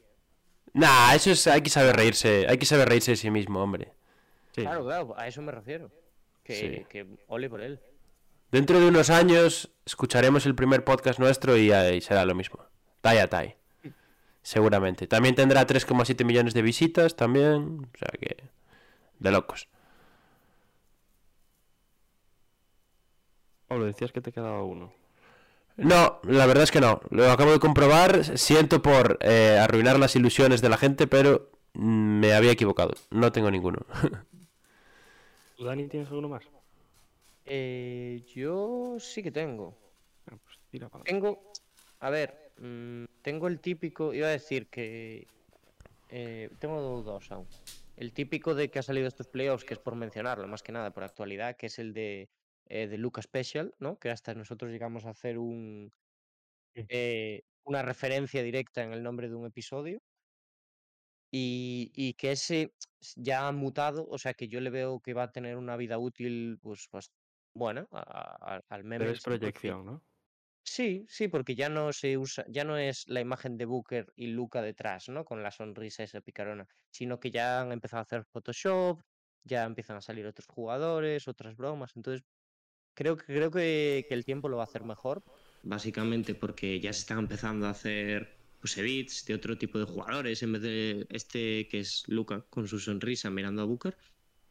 Nah, 0.73 1.13
eso 1.13 1.31
es, 1.31 1.47
hay 1.47 1.61
que 1.61 1.69
saber 1.69 1.95
reírse, 1.95 2.45
hay 2.47 2.57
que 2.57 2.65
saber 2.65 2.87
reírse 2.87 3.11
de 3.11 3.17
sí 3.17 3.29
mismo, 3.29 3.61
hombre. 3.61 3.91
Sí. 4.55 4.61
Claro, 4.61 4.85
claro, 4.85 5.13
a 5.17 5.27
eso 5.27 5.41
me 5.41 5.51
refiero. 5.51 5.91
Que, 6.43 6.55
Sí. 6.55 6.85
que 6.89 7.07
ole 7.27 7.49
por 7.49 7.61
él. 7.61 7.79
Dentro 8.51 8.79
de 8.79 8.87
unos 8.87 9.09
años 9.09 9.71
escucharemos 9.85 10.45
el 10.45 10.55
primer 10.55 10.83
podcast 10.83 11.19
nuestro 11.19 11.55
y, 11.57 11.69
será 12.01 12.25
lo 12.25 12.35
mismo. 12.35 12.65
Tai 13.01 13.17
a 13.17 13.27
tai. 13.27 13.55
Seguramente. 14.43 15.07
También 15.07 15.35
tendrá 15.35 15.65
3,7 15.65 16.25
millones 16.25 16.53
de 16.53 16.61
visitas, 16.61 17.15
también. 17.15 17.89
O 17.93 17.97
sea 17.97 18.09
que... 18.19 18.43
De 19.19 19.31
locos. 19.31 19.69
Pablo, 23.71 23.85
decías 23.85 24.11
que 24.11 24.19
te 24.19 24.33
quedaba 24.33 24.63
uno. 24.63 24.91
No, 25.77 26.19
la 26.23 26.45
verdad 26.45 26.65
es 26.65 26.71
que 26.71 26.81
no. 26.81 26.99
Lo 27.09 27.31
acabo 27.31 27.53
de 27.53 27.59
comprobar. 27.59 28.37
Siento 28.37 28.81
por 28.81 29.17
eh, 29.21 29.57
arruinar 29.57 29.97
las 29.97 30.13
ilusiones 30.17 30.61
de 30.61 30.67
la 30.67 30.75
gente, 30.75 31.07
pero 31.07 31.51
me 31.71 32.33
había 32.33 32.51
equivocado. 32.51 32.91
No 33.11 33.31
tengo 33.31 33.49
ninguno. 33.49 33.79
¿Tú, 35.57 35.63
Dani, 35.63 35.87
tienes 35.87 36.09
alguno 36.09 36.27
más? 36.27 36.43
Eh, 37.45 38.25
yo 38.35 38.97
sí 38.99 39.23
que 39.23 39.31
tengo. 39.31 39.73
Ah, 40.29 40.35
pues 40.43 40.59
tira 40.69 40.89
para 40.89 41.05
Tengo, 41.05 41.41
a 42.01 42.09
ver, 42.09 42.51
mm, 42.59 43.05
tengo 43.21 43.47
el 43.47 43.61
típico, 43.61 44.13
iba 44.13 44.27
a 44.27 44.31
decir 44.31 44.67
que 44.67 45.27
eh, 46.09 46.49
tengo 46.59 47.01
dos 47.03 47.31
aún. 47.31 47.47
El 47.95 48.11
típico 48.11 48.53
de 48.53 48.69
que 48.69 48.79
ha 48.79 48.83
salido 48.83 49.07
estos 49.07 49.27
playoffs, 49.27 49.63
que 49.63 49.75
es 49.75 49.79
por 49.79 49.95
mencionarlo, 49.95 50.45
más 50.49 50.61
que 50.61 50.73
nada 50.73 50.91
por 50.91 51.05
actualidad, 51.05 51.55
que 51.55 51.67
es 51.67 51.79
el 51.79 51.93
de, 51.93 52.27
eh, 52.71 52.87
de 52.87 52.97
Luca 52.97 53.21
Special, 53.21 53.73
¿no? 53.79 53.97
Que 53.99 54.09
hasta 54.11 54.33
nosotros 54.35 54.71
llegamos 54.71 55.05
a 55.05 55.11
hacer 55.11 55.37
un, 55.39 55.91
Sí. 56.75 56.89
eh, 56.89 57.41
una 57.63 57.81
referencia 57.83 58.43
directa 58.43 58.83
en 58.83 58.93
el 58.93 59.03
nombre 59.03 59.29
de 59.29 59.35
un 59.35 59.45
episodio. 59.47 59.99
Y, 61.33 61.91
y 61.95 62.13
que 62.15 62.31
ese 62.33 62.73
ya 63.15 63.47
ha 63.47 63.51
mutado, 63.53 64.05
o 64.07 64.17
sea 64.17 64.33
que 64.33 64.47
yo 64.49 64.59
le 64.59 64.69
veo 64.69 64.99
que 64.99 65.13
va 65.13 65.23
a 65.23 65.31
tener 65.31 65.55
una 65.57 65.77
vida 65.77 65.97
útil, 65.97 66.57
pues, 66.61 66.89
a- 67.91 68.55
a- 68.55 68.61
al 68.69 68.83
meme. 68.83 68.97
Pero 68.99 69.11
es 69.11 69.21
proyección, 69.21 69.85
¿no? 69.85 70.05
Sí, 70.63 71.05
sí, 71.09 71.27
porque 71.27 71.55
ya 71.55 71.69
no 71.69 71.91
se 71.91 72.17
usa, 72.17 72.45
ya 72.47 72.63
no 72.63 72.77
es 72.77 73.03
la 73.07 73.19
imagen 73.19 73.57
de 73.57 73.65
Booker 73.65 74.07
y 74.15 74.27
Luca 74.27 74.61
detrás, 74.61 75.09
¿no? 75.09 75.25
Con 75.25 75.41
la 75.43 75.51
sonrisa 75.51 76.03
esa 76.03 76.21
picarona, 76.21 76.67
sino 76.91 77.19
que 77.19 77.31
ya 77.31 77.61
han 77.61 77.71
empezado 77.71 77.99
a 78.01 78.03
hacer 78.03 78.23
Photoshop, 78.31 79.01
ya 79.43 79.63
empiezan 79.65 79.97
a 79.97 80.01
salir 80.01 80.25
otros 80.27 80.45
jugadores, 80.47 81.27
otras 81.27 81.55
bromas, 81.55 81.91
entonces 81.95 82.21
creo 82.93 83.17
creo 83.17 83.51
que, 83.51 84.05
que 84.07 84.13
el 84.13 84.25
tiempo 84.25 84.49
lo 84.49 84.57
va 84.57 84.63
a 84.63 84.65
hacer 84.65 84.83
mejor. 84.83 85.23
Básicamente 85.63 86.35
porque 86.35 86.79
ya 86.79 86.93
se 86.93 87.01
están 87.01 87.19
empezando 87.19 87.67
a 87.67 87.71
hacer 87.71 88.37
pues 88.59 88.77
edits 88.77 89.25
de 89.25 89.33
otro 89.33 89.57
tipo 89.57 89.79
de 89.79 89.85
jugadores 89.85 90.41
en 90.43 90.53
vez 90.53 90.61
de 90.61 91.07
este 91.09 91.67
que 91.67 91.79
es 91.79 92.03
Luca 92.07 92.45
con 92.49 92.67
su 92.67 92.79
sonrisa 92.79 93.29
mirando 93.29 93.61
a 93.61 93.65
Booker. 93.65 93.97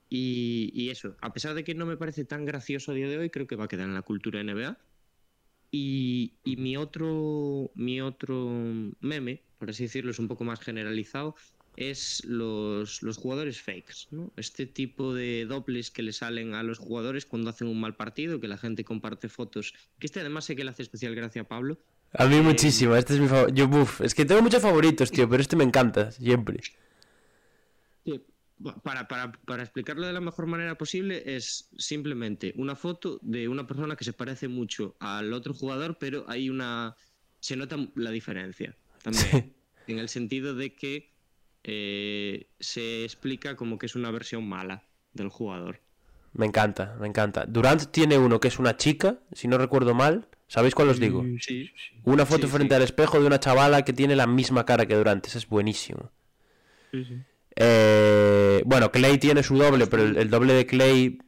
Y, 0.08 0.70
y 0.74 0.90
eso, 0.90 1.16
a 1.20 1.32
pesar 1.32 1.54
de 1.54 1.62
que 1.62 1.74
no 1.74 1.86
me 1.86 1.96
parece 1.96 2.24
tan 2.24 2.44
gracioso 2.44 2.90
a 2.90 2.94
día 2.94 3.08
de 3.08 3.18
hoy, 3.18 3.30
creo 3.30 3.46
que 3.46 3.54
va 3.56 3.64
a 3.64 3.68
quedar 3.68 3.86
en 3.88 3.94
la 3.94 4.02
cultura 4.02 4.40
NBA. 4.40 4.76
Y, 5.72 6.40
y 6.44 6.56
mi 6.56 6.76
otro 6.76 7.70
mi 7.76 8.00
otro 8.00 8.50
meme, 9.00 9.44
por 9.58 9.70
así 9.70 9.84
decirlo, 9.84 10.10
es 10.10 10.18
un 10.18 10.26
poco 10.28 10.42
más 10.44 10.60
generalizado, 10.60 11.36
es 11.80 12.22
los, 12.24 13.02
los 13.02 13.16
jugadores 13.16 13.60
fakes, 13.62 14.06
¿no? 14.10 14.32
Este 14.36 14.66
tipo 14.66 15.14
de 15.14 15.46
dobles 15.46 15.90
que 15.90 16.02
le 16.02 16.12
salen 16.12 16.54
a 16.54 16.62
los 16.62 16.78
jugadores 16.78 17.26
cuando 17.26 17.50
hacen 17.50 17.68
un 17.68 17.80
mal 17.80 17.96
partido, 17.96 18.40
que 18.40 18.48
la 18.48 18.58
gente 18.58 18.84
comparte 18.84 19.28
fotos, 19.28 19.74
que 19.98 20.06
este 20.06 20.20
además 20.20 20.44
sé 20.44 20.56
que 20.56 20.64
le 20.64 20.70
hace 20.70 20.82
especial 20.82 21.14
gracia 21.14 21.42
a 21.42 21.48
Pablo. 21.48 21.78
A 22.12 22.26
mí 22.26 22.36
Eh, 22.36 22.42
muchísimo. 22.42 22.96
Este 22.96 23.14
es 23.14 23.20
mi 23.20 23.28
favorito. 23.28 23.54
Yo, 23.56 23.68
buf, 23.68 24.00
es 24.00 24.14
que 24.14 24.24
tengo 24.24 24.42
muchos 24.42 24.62
favoritos, 24.62 25.12
tío, 25.12 25.28
pero 25.28 25.40
este 25.42 25.56
me 25.56 25.64
encanta, 25.64 26.10
siempre. 26.12 26.66
Sí, 28.04 28.20
Para, 28.82 29.08
para, 29.08 29.32
para 29.32 29.62
explicarlo 29.62 30.06
de 30.06 30.12
la 30.12 30.20
mejor 30.20 30.46
manera 30.46 30.76
posible, 30.76 31.22
es 31.36 31.70
simplemente 31.78 32.52
una 32.56 32.76
foto 32.76 33.18
de 33.22 33.48
una 33.48 33.66
persona 33.66 33.96
que 33.96 34.04
se 34.04 34.12
parece 34.12 34.48
mucho 34.48 34.96
al 35.00 35.32
otro 35.32 35.54
jugador, 35.54 35.96
pero 35.98 36.24
hay 36.28 36.50
una. 36.50 36.94
Se 37.40 37.56
nota 37.56 37.76
la 37.94 38.10
diferencia 38.10 38.76
también. 39.02 39.54
En 39.86 39.98
el 39.98 40.08
sentido 40.08 40.54
de 40.54 40.74
que 40.74 41.10
eh, 41.64 42.48
se 42.58 43.04
explica 43.04 43.56
como 43.56 43.78
que 43.78 43.86
es 43.86 43.94
una 43.94 44.10
versión 44.10 44.48
mala 44.48 44.84
del 45.12 45.28
jugador. 45.28 45.80
Me 46.32 46.46
encanta, 46.46 46.96
me 47.00 47.08
encanta. 47.08 47.44
Durant 47.46 47.90
tiene 47.90 48.18
uno 48.18 48.40
que 48.40 48.48
es 48.48 48.58
una 48.58 48.76
chica, 48.76 49.18
si 49.32 49.48
no 49.48 49.58
recuerdo 49.58 49.94
mal. 49.94 50.28
¿Sabéis 50.46 50.74
cuál 50.74 50.88
os 50.88 50.98
digo? 51.00 51.30
Sí. 51.38 51.70
Una 52.04 52.26
foto 52.26 52.46
Sí, 52.46 52.52
frente 52.52 52.74
al 52.74 52.82
espejo 52.82 53.20
de 53.20 53.26
una 53.26 53.38
chavala 53.40 53.84
que 53.84 53.92
tiene 53.92 54.16
la 54.16 54.26
misma 54.26 54.64
cara 54.64 54.86
que 54.86 54.96
Durant. 54.96 55.26
Ese 55.26 55.38
es 55.38 55.48
buenísimo. 55.48 56.10
Eh, 57.56 58.62
bueno, 58.66 58.90
Clay 58.90 59.18
tiene 59.18 59.42
su 59.42 59.56
doble, 59.56 59.86
pero 59.86 60.04
el, 60.04 60.16
el 60.16 60.30
doble 60.30 60.54
de 60.54 60.66
Clay 60.66 61.18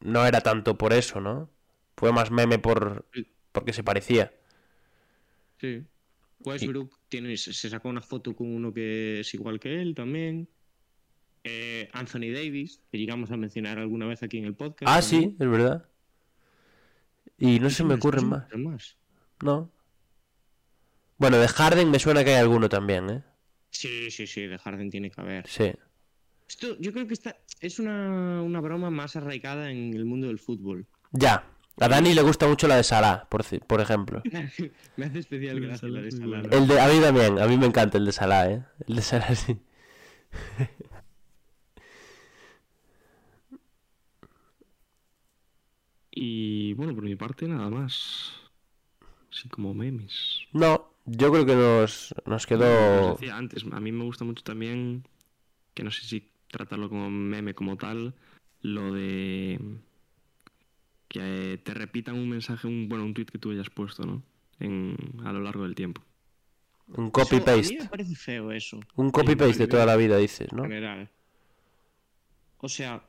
no 0.00 0.26
era 0.26 0.40
tanto 0.40 0.76
por 0.78 0.92
eso, 0.92 1.20
¿no? 1.20 1.50
Fue 1.96 2.12
más 2.12 2.30
meme 2.30 2.58
por 2.58 3.06
porque 3.52 3.72
se 3.72 3.82
parecía. 3.84 4.32
Sí. 5.60 5.84
Westbrook 6.40 6.99
tiene, 7.10 7.36
se 7.36 7.68
sacó 7.68 7.90
una 7.90 8.00
foto 8.00 8.34
con 8.34 8.48
uno 8.48 8.72
que 8.72 9.20
es 9.20 9.34
igual 9.34 9.60
que 9.60 9.82
él 9.82 9.94
también. 9.94 10.48
Eh, 11.44 11.88
Anthony 11.92 12.32
Davis, 12.32 12.80
que 12.90 12.98
llegamos 12.98 13.30
a 13.30 13.36
mencionar 13.36 13.78
alguna 13.78 14.06
vez 14.06 14.22
aquí 14.22 14.38
en 14.38 14.44
el 14.44 14.54
podcast. 14.54 14.90
Ah, 14.90 15.02
sí, 15.02 15.36
es 15.38 15.48
verdad. 15.48 15.86
Y 17.38 17.58
no 17.60 17.70
se 17.70 17.84
me 17.84 17.94
ocurren 17.94 18.28
más. 18.28 18.96
¿no? 19.42 19.70
Bueno, 21.16 21.38
de 21.38 21.48
Harden 21.48 21.90
me 21.90 21.98
suena 21.98 22.24
que 22.24 22.30
hay 22.30 22.40
alguno 22.40 22.68
también, 22.68 23.10
¿eh? 23.10 23.24
Sí, 23.70 24.10
sí, 24.10 24.26
sí, 24.26 24.46
de 24.46 24.58
Harden 24.58 24.90
tiene 24.90 25.10
que 25.10 25.20
haber. 25.20 25.46
Sí. 25.46 25.72
Esto 26.48 26.76
yo 26.78 26.92
creo 26.92 27.06
que 27.06 27.14
está, 27.14 27.36
es 27.60 27.78
una, 27.78 28.42
una 28.42 28.60
broma 28.60 28.90
más 28.90 29.16
arraigada 29.16 29.70
en 29.70 29.94
el 29.94 30.04
mundo 30.04 30.26
del 30.26 30.38
fútbol. 30.38 30.86
Ya. 31.12 31.44
A 31.78 31.88
Dani 31.88 32.12
le 32.12 32.22
gusta 32.22 32.46
mucho 32.46 32.68
la 32.68 32.76
de 32.76 32.84
Salah, 32.84 33.26
por, 33.28 33.80
ejemplo. 33.80 34.22
Me 34.96 35.06
hace 35.06 35.18
especial 35.18 35.60
gracia 35.60 35.88
la 35.88 36.02
de 36.02 36.10
Salah. 36.10 36.42
El 36.50 36.66
de, 36.66 36.80
a 36.80 36.88
mí 36.88 37.00
también, 37.00 37.38
a 37.38 37.46
mí 37.46 37.56
me 37.56 37.66
encanta 37.66 37.96
el 37.98 38.04
de 38.04 38.12
Salah, 38.12 38.50
¿eh? 38.50 38.64
El 38.86 38.96
de 38.96 39.02
Salah, 39.02 39.34
sí. 39.34 39.58
Y 46.10 46.74
bueno, 46.74 46.94
por 46.94 47.04
mi 47.04 47.16
parte 47.16 47.48
nada 47.48 47.70
más. 47.70 48.32
Así 49.32 49.48
como 49.48 49.72
memes. 49.72 50.40
No, 50.52 50.92
yo 51.06 51.30
creo 51.30 51.46
que 51.46 51.54
nos, 51.54 52.14
nos 52.26 52.46
Como 52.46 52.60
quedó... 52.60 53.12
decía 53.12 53.36
antes, 53.36 53.64
a 53.70 53.80
mí 53.80 53.92
me 53.92 54.04
gusta 54.04 54.24
mucho 54.24 54.42
también, 54.42 55.06
que 55.72 55.82
no 55.82 55.90
sé 55.90 56.02
si 56.02 56.30
tratarlo 56.48 56.88
como 56.88 57.10
meme 57.10 57.54
como 57.54 57.76
tal, 57.76 58.14
lo 58.60 58.92
de 58.92 59.58
que 61.10 61.54
eh, 61.54 61.58
te 61.58 61.74
repitan 61.74 62.14
un 62.16 62.28
mensaje, 62.28 62.68
un 62.68 62.88
bueno, 62.88 63.04
un 63.04 63.14
tweet 63.14 63.26
que 63.26 63.38
tú 63.38 63.50
hayas 63.50 63.68
puesto, 63.68 64.06
¿no? 64.06 64.22
En, 64.60 64.96
a 65.24 65.32
lo 65.32 65.40
largo 65.40 65.64
del 65.64 65.74
tiempo. 65.74 66.02
Un 66.86 67.10
Eso, 67.16 67.42
a 67.44 67.56
mí 67.56 67.64
copy-paste. 67.64 67.78
me 67.78 67.88
parece 67.88 68.14
feo 68.14 68.52
eso. 68.52 68.80
Un 68.94 69.10
copy-paste 69.10 69.64
de 69.64 69.68
toda 69.68 69.86
la 69.86 69.96
vida, 69.96 70.16
dices, 70.18 70.52
¿no? 70.52 70.64
en 70.64 70.70
general. 70.70 71.10
O 72.58 72.68
sea, 72.68 73.02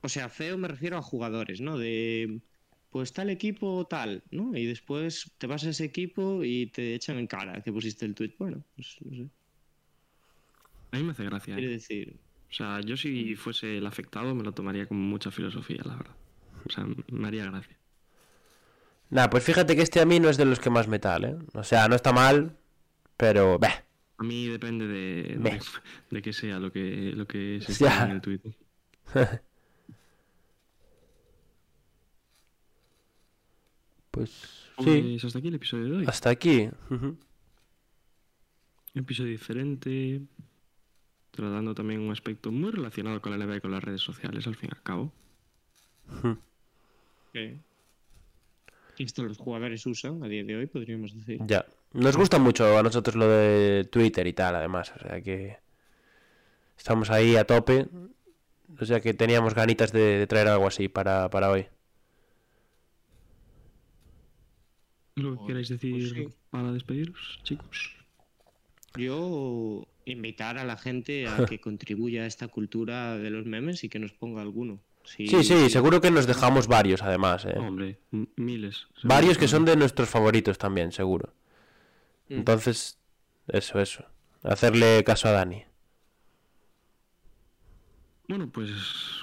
o 0.00 0.08
sea, 0.08 0.28
feo 0.30 0.56
me 0.56 0.68
refiero 0.68 0.96
a 0.96 1.02
jugadores, 1.02 1.60
¿no? 1.60 1.76
De 1.78 2.40
pues 2.90 3.12
tal 3.12 3.30
equipo 3.30 3.86
tal, 3.86 4.22
¿no? 4.30 4.56
Y 4.56 4.66
después 4.66 5.32
te 5.38 5.46
vas 5.46 5.64
a 5.64 5.70
ese 5.70 5.84
equipo 5.84 6.44
y 6.44 6.66
te 6.68 6.94
echan 6.94 7.18
en 7.18 7.26
cara 7.26 7.62
que 7.62 7.72
pusiste 7.72 8.06
el 8.06 8.14
tweet. 8.14 8.34
Bueno, 8.38 8.64
pues 8.74 8.96
no 9.02 9.16
sé. 9.16 9.30
A 10.92 10.96
mí 10.98 11.02
me 11.04 11.12
hace 11.12 11.24
gracia. 11.24 11.54
Quiere 11.54 11.70
¿eh? 11.70 11.74
decir, 11.74 12.20
O 12.50 12.52
sea, 12.54 12.80
yo 12.80 12.96
si 12.96 13.34
fuese 13.36 13.78
el 13.78 13.86
afectado 13.86 14.34
me 14.34 14.44
lo 14.44 14.52
tomaría 14.52 14.86
con 14.86 14.98
mucha 14.98 15.30
filosofía, 15.30 15.82
la 15.84 15.96
verdad. 15.96 16.16
O 16.66 16.70
sea, 16.70 16.86
me 17.10 17.28
haría 17.28 17.44
gracia. 17.46 17.76
Nah, 19.10 19.28
pues 19.28 19.44
fíjate 19.44 19.76
que 19.76 19.82
este 19.82 20.00
a 20.00 20.06
mí 20.06 20.20
no 20.20 20.28
es 20.30 20.36
de 20.36 20.44
los 20.46 20.58
que 20.58 20.70
más 20.70 20.88
metal, 20.88 21.24
¿eh? 21.24 21.36
O 21.54 21.62
sea, 21.64 21.86
no 21.88 21.94
está 21.94 22.12
mal, 22.12 22.56
pero... 23.16 23.58
Bah. 23.58 23.84
A 24.18 24.22
mí 24.24 24.46
depende 24.46 24.86
de, 24.86 25.36
de, 25.38 25.60
de 26.10 26.22
que 26.22 26.32
sea 26.32 26.58
lo 26.60 26.72
que, 26.72 27.12
lo 27.14 27.26
que 27.26 27.60
se 27.60 27.72
escribe 27.72 28.04
en 28.04 28.10
el 28.10 28.20
tweet. 28.20 28.40
Pues 34.10 34.30
sí, 34.78 35.18
Pues 35.18 35.24
hasta 35.24 35.38
aquí 35.38 35.48
el 35.48 35.54
episodio 35.54 35.84
de 35.86 35.96
hoy. 35.96 36.04
hasta 36.06 36.28
aquí. 36.30 36.68
Episodio 38.94 39.30
diferente, 39.30 40.20
tratando 41.30 41.74
también 41.74 42.00
un 42.00 42.12
aspecto 42.12 42.52
muy 42.52 42.70
relacionado 42.70 43.22
con 43.22 43.32
la 43.32 43.42
NBA 43.44 43.56
y 43.56 43.60
con 43.62 43.70
las 43.70 43.82
redes 43.82 44.02
sociales, 44.02 44.46
al 44.46 44.54
fin 44.56 44.68
y 44.70 44.76
al 44.76 44.82
cabo. 44.82 45.12
Hmm. 46.22 46.32
Que 47.32 47.58
esto 48.98 49.22
los 49.24 49.38
jugadores 49.38 49.84
usan 49.86 50.22
a 50.22 50.28
día 50.28 50.44
de 50.44 50.56
hoy, 50.56 50.66
podríamos 50.66 51.14
decir. 51.14 51.38
Ya. 51.46 51.64
Nos 51.92 52.16
gusta 52.16 52.38
mucho 52.38 52.76
a 52.78 52.82
nosotros 52.82 53.16
lo 53.16 53.28
de 53.28 53.84
Twitter 53.90 54.26
y 54.26 54.32
tal, 54.32 54.54
además. 54.56 54.92
O 54.96 55.00
sea 55.00 55.20
que 55.20 55.58
estamos 56.76 57.10
ahí 57.10 57.36
a 57.36 57.44
tope. 57.46 57.86
O 58.80 58.84
sea 58.84 59.00
que 59.00 59.12
teníamos 59.14 59.54
ganitas 59.54 59.92
de, 59.92 60.18
de 60.18 60.26
traer 60.26 60.48
algo 60.48 60.66
así 60.66 60.88
para, 60.88 61.28
para 61.30 61.50
hoy. 61.50 61.66
¿Lo 65.16 65.32
que 65.32 65.36
Pues- 65.36 65.46
queráis 65.46 65.68
pues 65.68 65.80
decir 65.80 66.08
sí. 66.14 66.28
para 66.50 66.72
despediros, 66.72 67.40
chicos? 67.42 67.96
Yo 68.96 69.86
invitar 70.04 70.58
a 70.58 70.64
la 70.64 70.76
gente 70.76 71.26
a 71.26 71.36
que 71.46 71.60
contribuya 71.60 72.22
a 72.22 72.26
esta 72.26 72.48
cultura 72.48 73.16
de 73.18 73.30
los 73.30 73.46
memes 73.46 73.84
y 73.84 73.88
que 73.88 73.98
nos 73.98 74.12
ponga 74.12 74.42
alguno. 74.42 74.80
Sí, 75.04 75.26
sí, 75.42 75.70
seguro 75.70 76.00
que 76.00 76.10
nos 76.10 76.26
dejamos 76.26 76.68
varios, 76.68 77.02
además. 77.02 77.44
¿eh? 77.44 77.58
Hombre, 77.58 77.98
miles. 78.36 78.86
Varios 79.02 79.38
que 79.38 79.48
son 79.48 79.64
de 79.64 79.76
nuestros 79.76 80.08
favoritos 80.08 80.58
también, 80.58 80.92
seguro. 80.92 81.34
Mm. 82.28 82.34
Entonces, 82.34 82.98
eso, 83.48 83.80
eso. 83.80 84.04
Hacerle 84.42 85.04
caso 85.04 85.28
a 85.28 85.32
Dani. 85.32 85.64
Bueno, 88.28 88.50
pues 88.50 88.70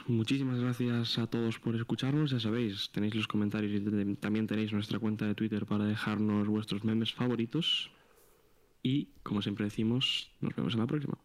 muchísimas 0.08 0.60
gracias 0.60 1.18
a 1.18 1.28
todos 1.28 1.58
por 1.60 1.76
escucharnos. 1.76 2.32
Ya 2.32 2.40
sabéis, 2.40 2.92
tenéis 2.92 3.16
los 3.16 3.28
comentarios 3.28 3.72
y 3.74 4.16
también 4.16 4.46
tenéis 4.46 4.72
nuestra 4.72 5.00
cuenta 5.00 5.26
de 5.26 5.36
Twitter 5.36 5.66
para 5.66 5.86
dejarnos 5.86 6.48
vuestros 6.48 6.84
memes 6.84 7.14
favoritos. 7.14 7.92
Y, 8.84 9.10
como 9.24 9.42
siempre 9.42 9.66
decimos, 9.66 10.32
nos 10.42 10.56
vemos 10.56 10.74
en 10.74 10.80
la 10.80 10.88
próxima. 10.88 11.18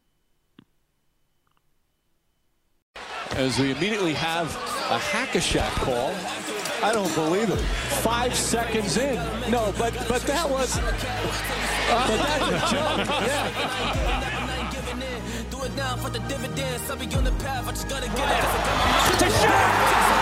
As 3.37 3.59
we 3.59 3.73
immediately 3.73 4.15
have 4.15 4.47
a 4.91 4.99
hack 4.99 5.35
a 5.35 5.41
shack 5.41 5.73
call. 5.83 6.15
I 6.83 6.93
don't 6.93 7.13
believe 7.15 7.51
it. 7.51 7.59
Five 8.05 8.35
seconds 8.35 8.97
in. 8.97 9.17
No, 9.51 9.73
but 9.79 9.93
but 10.09 10.23
that 10.23 10.49
was. 10.49 10.79
but 10.79 12.19
that's 12.21 12.49
a 12.49 12.59
joke. 12.71 13.07
Yeah. 13.27 14.45
Do 15.51 15.59
now 15.77 15.97
for 15.97 16.11
the 16.11 16.21
dividends. 16.29 16.91
I'll 16.91 16.97
be 16.97 17.07
on 17.17 17.25
the 17.25 17.33
path. 17.43 17.67
I 17.67 17.71
just 17.73 17.89
gotta 17.89 18.07
get 18.07 18.29
it. 18.29 18.45
To 19.19 19.27
Shaq! 19.27 20.15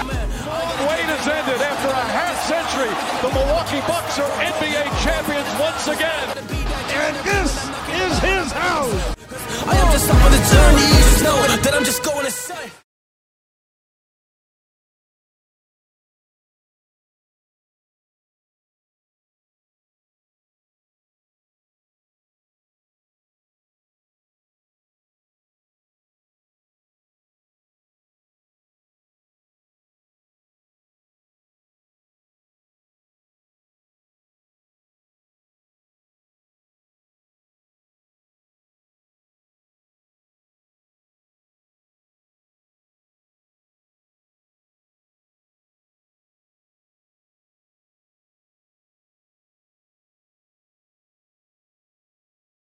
Wait 0.88 1.06
has 1.12 1.28
ended 1.28 1.60
after 1.60 1.88
a 1.88 2.06
half 2.16 2.36
century. 2.48 2.92
The 3.20 3.30
Milwaukee 3.34 3.82
Bucks 3.86 4.18
are 4.18 4.30
NBA 4.40 4.84
champions 5.04 5.50
once 5.60 5.88
again. 5.88 6.26
And 7.02 7.16
this 7.26 7.52
is 8.00 8.12
his 8.22 8.52
house. 8.52 9.16
I 9.66 9.76
am 9.76 9.92
just 9.92 10.08
up 10.10 10.16
on 10.24 10.30
the 10.32 10.42
journey. 10.48 10.88
Just 11.02 11.22
know 11.22 11.38
that 11.62 11.74
I'm 11.74 11.84
just 11.84 12.02
going 12.04 12.24
to 12.24 12.30
say. 12.30 12.70